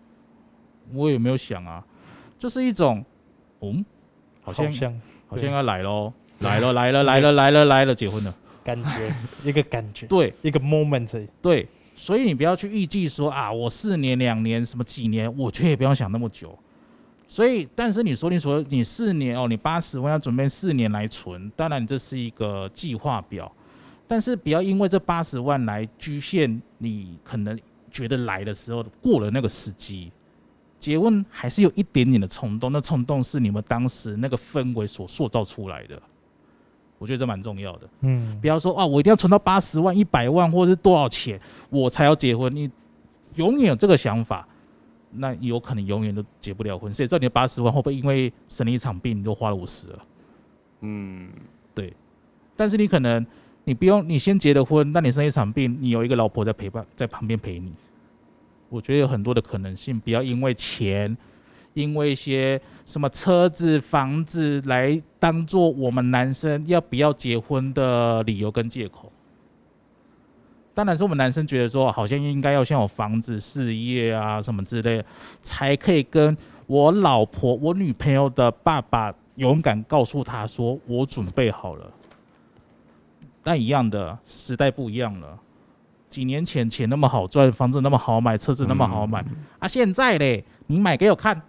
[0.94, 1.84] 我也没有想啊，
[2.38, 3.04] 就是一种，
[3.60, 3.84] 嗯，
[4.42, 4.72] 好像
[5.28, 8.34] 好像要来喽，来了来了来了来了来了，结婚了，
[8.64, 9.14] 感觉
[9.44, 16.58] 一个感觉，对，一个 moment，对，所以你不要去预计说啊，我四年两年什么几年，我却也不要想那么久。
[17.28, 23.52] 所以，但是你说你说你四年哦，你八十万要准备四年来存，当然这是一个计划表，
[24.08, 27.60] 但是不要因为这八十万来局限你可能
[27.92, 30.12] 觉得来的时候过了那个时机。
[30.80, 36.02] 结婚还是有一点点的冲动，那冲动是你们当时那个氛围所塑造出来的，
[37.00, 37.90] 我觉得这蛮重要的。
[38.02, 41.42] 嗯不要说啊，我一定要存到八十万、一百万，或者是多少钱，
[41.72, 42.56] 我才要结婚。
[42.56, 42.70] 你
[43.36, 44.48] 永远有这个想法，
[45.12, 46.94] 那有可能永远都结不了婚。
[46.94, 50.00] 谁知道你的八十万会不会因为生了一场病，你都花了五十了？
[50.82, 51.30] 嗯，
[51.74, 51.94] 对
[52.56, 53.26] 但是你可能
[53.64, 57.72] 你不用，你先结了婚，那你生一场病，你有一个老婆在陪伴，在旁边陪你。
[58.68, 61.18] 我觉得有很多的可能性，不要因为钱，
[61.80, 69.12] 因为一些什么车子、房子来当做我们男生要不要结婚的理由跟借口。
[70.74, 75.04] 当然是我们男生觉得说，好像应该要先有房子、事业啊什么之类，
[75.42, 81.92] 才可以跟我老婆、我女朋友的爸爸勇敢告诉他说，我准备好了。
[83.44, 85.38] 但一样的时代不一样了，
[86.10, 89.24] 几年前钱那么好赚，房子那么好买，车子那么好买、
[89.60, 91.40] 啊，现在嘞，你买给我看。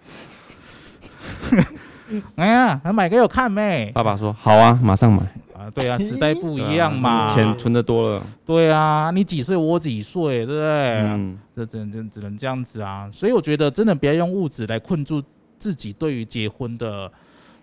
[2.36, 3.90] 哎呀，买给我看没？
[3.94, 5.22] 爸爸说好啊，马上买。
[5.56, 7.28] 啊，对啊，时代不一样嘛。
[7.28, 11.00] 钱存的多了，对啊，你几岁我几岁，对不对？
[11.02, 13.08] 嗯，这只能只只能这样子啊。
[13.12, 15.22] 所以我觉得真的不要用物质来困住
[15.58, 17.10] 自己对于结婚的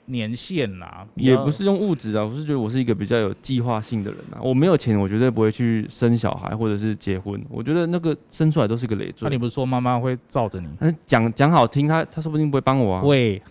[0.08, 1.08] 年限啦。
[1.16, 4.42] 要也不是用物质啊，我是觉得我是一个比较有计划性的人啊。
[4.42, 7.42] 我没有钱，我绝对不会去生小孩或者是结婚。
[7.50, 9.38] 我觉得那个生出来都是个累赘那你。
[9.38, 10.68] 不是说妈妈会罩着你？
[10.80, 13.02] 但是讲讲好听，他他说不定不会帮我啊。
[13.02, 13.42] 会，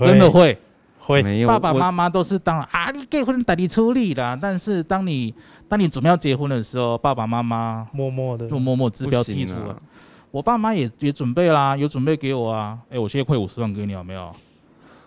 [0.00, 0.58] 真的会。
[1.00, 4.38] 会没有爸爸妈妈都是当啊，你结婚带你处理啦。
[4.38, 5.34] 但是当你
[5.66, 9.70] 当你准备要结婚的时候，爸爸妈妈默默的就默默指标剔除了。
[9.70, 9.76] 啊
[10.30, 12.78] 我爸妈也也准备啦，有准备给我啊。
[12.90, 14.30] 哎、我现在汇五十万给你，有没有？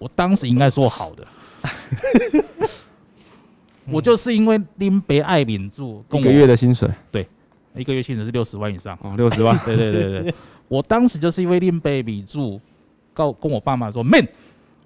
[0.01, 1.27] 我当时应该说好的。
[3.85, 7.27] 我就是因为拎北爱民住，一个月的薪水对
[7.75, 8.97] 一个月薪水是六十万以上。
[9.03, 9.55] 哦，六十万。
[9.63, 10.33] 对对对对，
[10.67, 12.59] 我当时就是因为拎北米住，
[13.13, 14.27] 告跟我爸妈说，man，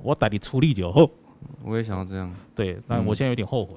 [0.02, 1.10] 我带你出力就好。
[1.64, 2.30] 我也想要这样。
[2.54, 3.76] 对，但嗯我现在有点后悔。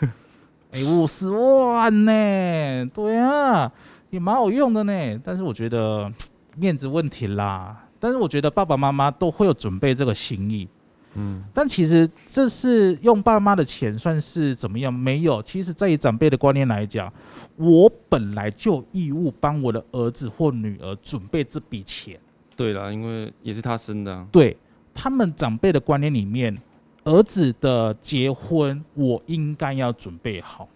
[0.72, 2.86] 哎、五十万呢？
[2.92, 3.72] 对啊，
[4.10, 5.20] 也蛮好用的呢。
[5.24, 6.12] 但是我觉得
[6.54, 7.84] 面子问题啦。
[8.06, 10.68] 但是我觉得爸爸妈妈都会有准备这个心意。
[11.14, 14.94] 嗯，但其实这是用爸妈的钱算是怎么样？
[14.94, 17.12] 没有，其实在于长辈的观念来讲，
[17.56, 22.16] 我本来就义务帮我的儿子或女儿准备这笔钱。
[22.54, 24.24] 对啦，因为也是他生的啊。
[24.30, 24.56] 对
[24.94, 26.56] 他们长辈的观念里面，
[27.02, 30.68] 儿子的结婚我应该要准备好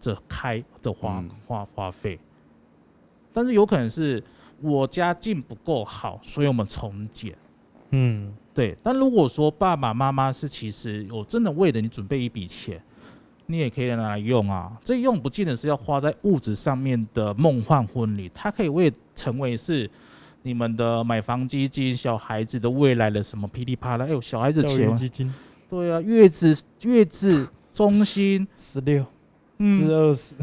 [0.00, 2.18] 这开这花嗯花花费，
[3.32, 4.20] 但是有可能是
[4.62, 7.36] 我家境不够好，所以我们从简。
[7.90, 12.82] 嗯，对，但如果说爸爸妈妈是其实有真的为了你准备一笔钱，
[13.46, 14.72] 你也可以拿来用啊。
[14.82, 19.90] 这用不见得是要花在物质上面的梦幻婚礼，它可以为成为是
[20.42, 24.06] 你们的买房基金、小孩子的未来的什么噼里啪啦。
[24.06, 25.32] 哎呦，小孩子钱，基金。
[25.68, 27.48] 对啊，月子月子。
[27.72, 29.06] 中心，十六至
[29.56, 30.34] 嗯二十，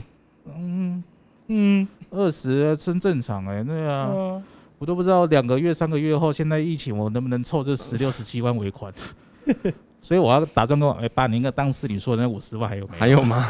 [0.48, 1.04] 嗯，
[1.46, 4.08] 嗯，二十真正常哎、对啊。
[4.08, 4.42] 啊
[4.80, 8.94] 我都不知道两个月、三个月后，现在疫情我能不能凑这十六、十七万尾款？
[10.02, 13.00] 所以我要打算跟我哎爸，你应该当时你说的那五十万还有没有？
[13.02, 13.46] 还有吗？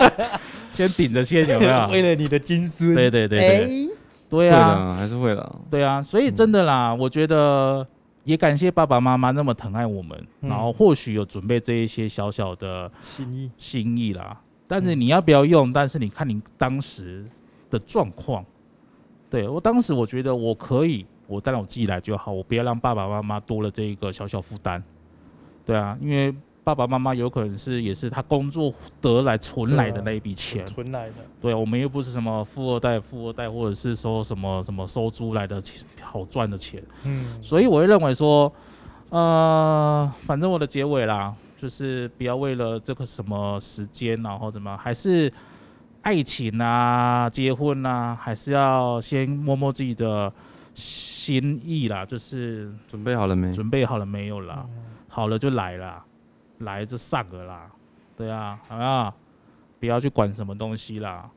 [0.70, 1.86] 先顶着先有没有？
[1.90, 3.88] 为了你的金孙，对对对对
[4.28, 5.60] 对啊，还是会了。
[5.70, 7.84] 对啊，所以真的啦，我觉得
[8.24, 14.38] 也感谢爸爸妈妈那么疼爱我们，嗯然后或许有准备这一些小小的心意，心意啦。
[14.66, 15.72] 但是你要不要用？
[15.72, 17.24] 但是你看你当时
[17.70, 18.44] 的状况，
[19.30, 24.82] 对我当时我觉得我可以，我当然我自己来就好，我不要让爸爸妈妈多了这一个小小负担。
[25.66, 30.66] 对啊，因为爸爸妈妈有可能是也是他工作得来存来的那一笔钱。
[30.66, 38.52] 存来的，对，我们又不是什么富二代、富二代，或者是说什么什么收租来的钱好赚的钱，嗯，所以我会认为说，
[39.10, 45.32] 呃，反正我的结尾啦，就是不要为了这个什么时间，然后怎么，还是
[46.08, 50.32] 爱情啊、结婚啊，还是要先摸摸自己的
[50.72, 53.52] 心意啦，就是准备好了没？
[53.52, 54.64] 准备好了没有啦？
[54.66, 56.02] 嗯好了就来啦，
[56.60, 57.66] 来就上了啦，
[58.16, 59.12] 对啊，好不好？
[59.80, 61.28] 不要去管什么东西啦。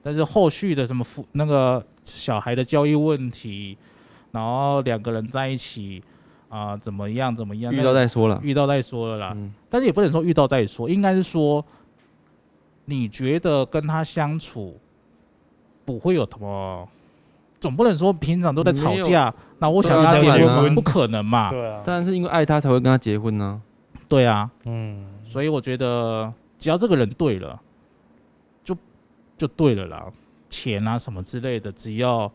[0.00, 3.76] 但是后续的什么父那个小孩的教育问题，
[4.30, 6.00] 然后两个人在一起
[6.48, 7.72] 啊、怎么样怎么样？
[7.72, 8.38] 遇到再说了。
[8.44, 9.32] 遇到再说了啦。
[9.34, 11.64] 嗯，但是也不能说遇到再说，应该是说，
[12.84, 14.78] 你觉得跟他相处
[15.84, 16.88] 不会有什么
[17.60, 21.50] 总不能说平常都在吵架，那我想跟他结婚，不可能嘛？
[21.50, 23.62] 对啊，当然是因为爱他才会跟他结婚呢、
[24.08, 27.60] 对啊，嗯，所以我觉得只要这个人对了，
[28.62, 28.76] 就
[29.38, 30.12] 就对了啦。
[30.50, 32.30] 钱啊什么之类的，只要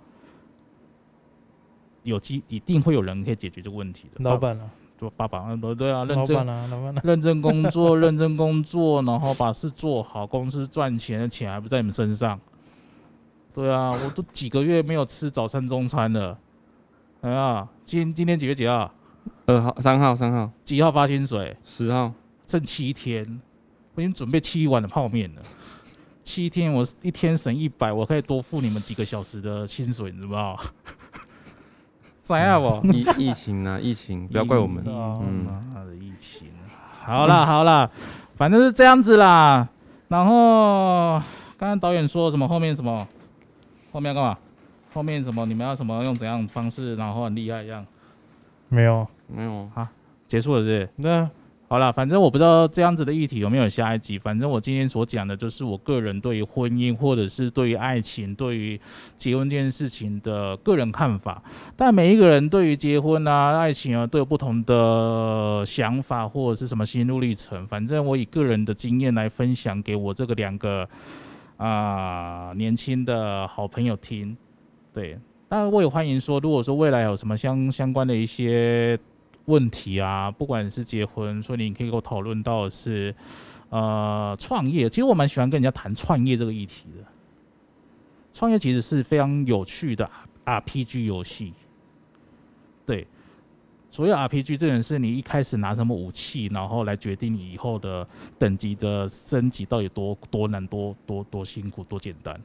[2.04, 4.24] 有机，一定会有人可以解决这个问题的。
[4.24, 4.70] 老板啊，
[5.00, 12.40] 就爸爸，嗯对啊，认老真板啊，老板啊，认真工作， 认真工作，然后把事做好，公司赚钱的钱还不在你们身上。
[13.54, 16.38] 对啊， 我都几个月没有吃早餐、中餐了。
[17.22, 18.92] 哎呀，今今天几月几号？
[19.46, 21.56] 二号、三号、三号、几号发薪水？
[21.66, 22.12] 十号，
[22.46, 23.42] 剩七天，
[23.96, 25.42] 我已经准备七碗的泡面了。
[26.24, 30.60] 七天，我一天省一百，我可以多付你们几个小时的薪水，你知道吗？
[32.30, 32.88] 怎样不？
[32.94, 34.84] 疫疫情啊， 疫情，不要怪我们。
[34.86, 36.48] 啊嗯妈的疫情。
[37.04, 37.90] 好啦好啦，
[38.36, 39.68] 反正是这样子啦。
[40.10, 41.14] 然后
[41.58, 42.48] 刚刚导演说什么？
[42.48, 43.08] 后面什么？
[43.92, 44.38] 后面要干嘛？
[44.94, 45.46] 后面什么？
[45.48, 46.96] 你们要什么用怎样的方式？
[46.96, 47.84] 然后很厉害这样？
[48.68, 49.68] 没有，没有，
[50.28, 50.90] 结束了是不是？
[50.98, 51.30] 那
[51.72, 54.18] 好了，反正我不知道这样子的议题有没有下一集。
[54.18, 58.82] 反正我今天所讲的，就是我个人对于婚姻，或者是对于爱情、对于
[59.16, 61.40] 结婚这件事情的个人看法。
[61.76, 67.68] 但每一个人对于结婚啊、爱情啊，都有不同的想法，或者是什么心路历程。
[67.68, 70.90] 反正我以个人的经验来分享给我这个两个
[71.58, 74.36] 啊、年轻的好朋友听。
[74.92, 75.16] 对，
[75.48, 78.98] 当然我也欢迎说，如果说未来有什么相相关的一些
[79.50, 83.14] 问题啊，不管是结婚，所以你可以跟我讨论到是
[83.70, 84.88] 呃创业。
[84.88, 87.04] 其实我蛮喜欢跟人家谈创业这个议题的。
[88.32, 90.10] 创业其实是非常有趣的
[90.46, 91.54] RPG 游戏。
[92.86, 93.06] 对，
[93.90, 102.40] 所谓 RPG 这件事，你一开始拿什么武器，然后来决定你以后的等级的升级到底多多难、多多多辛苦、多简单。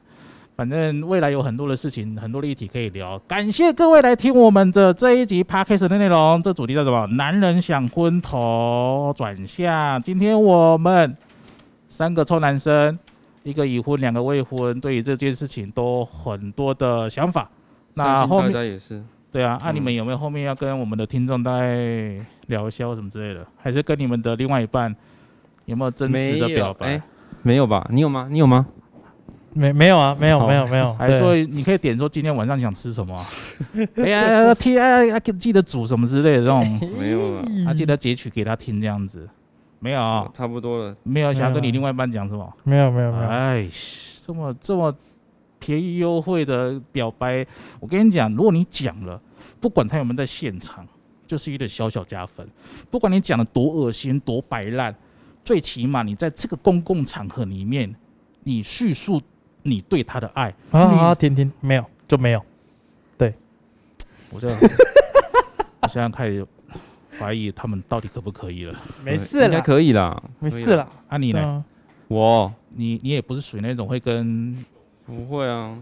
[0.55, 3.19] 反正未来有很多的事情，很多的议题可以聊。
[3.27, 6.41] 感谢各位来听我们的这一集 podcast 的内容。
[6.41, 7.05] 这主题叫什么？
[7.17, 10.01] 男人想昏头转向。
[10.01, 11.13] 今天我们
[11.89, 12.97] 三个臭男生，
[13.43, 17.49] 一个已婚，两个未婚，对于这件事情都很多的想法。
[17.95, 19.03] 那后面也是，
[19.33, 22.15] 对啊，那、嗯你们有没有后面要跟我们的听众大概
[22.47, 23.45] 聊一下或什么之类的？
[23.57, 24.95] 还是跟你们的另外一半
[25.65, 26.87] 有没有真实的表白？
[26.87, 27.01] 哎
[27.41, 27.85] 没有吧？
[27.91, 28.27] 你有吗？
[28.31, 28.65] 你有吗？
[29.57, 33.25] 没没有啊，没有没有没有， 还说你可以点说今天晚上想吃什么啊？
[33.95, 39.27] 哎呀，听哎呀，记得煮什么之类的这种，没有了，啊，记得截取给他听这样子。
[39.79, 40.95] 没有啊，差不多了。
[41.03, 42.53] 没有想要跟你另外一半讲什么？
[42.63, 43.67] 没有没有没有，哎，
[44.25, 44.93] 这么这么
[45.59, 47.45] 便宜优惠的表白，
[47.79, 49.21] 我跟你讲，如果你讲了，
[49.61, 50.85] 不管他有没有在现场，
[51.25, 52.45] 就是一个小小加分。
[52.89, 54.93] 不管你讲的多恶心、多摆烂，
[55.43, 57.93] 最起码你在这个公共场合里面，
[58.43, 59.21] 你叙述
[59.67, 60.53] 你对他的爱。
[60.71, 62.41] 啊啊，停停，没有就没有，
[63.17, 63.33] 对。
[64.29, 64.47] 我这，
[65.81, 66.45] 我现在开始
[67.19, 68.73] 怀疑他们到底可不可以了。
[69.03, 70.23] 没事应该啦，可以啦。
[70.39, 71.41] 没事啦，啊，你呢？
[71.43, 71.63] 嗯。
[72.07, 72.53] 我？
[72.77, 74.55] 你你也不是属于那种会跟
[75.05, 75.75] 不会啊，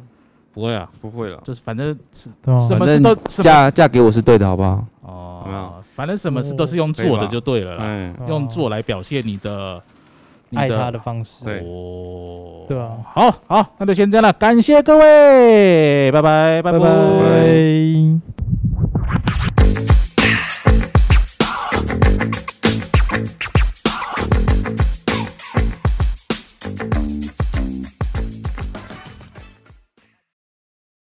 [0.53, 1.41] 不会啊，不会了。
[1.43, 2.57] 就是反正是对啊。
[2.57, 4.85] 什么事都什么嫁嫁给我是对的，好不好？
[5.01, 9.92] 有没哦有，反正什么事都是用做的就对了啦，嗯，用做来表现你的你
[10.55, 11.59] 爱他的方式，对。
[11.59, 12.91] 哦，对啊。
[13.05, 16.71] 好好，那就先这样了，感谢各位，拜拜，拜。
[16.71, 18.42] 拜拜。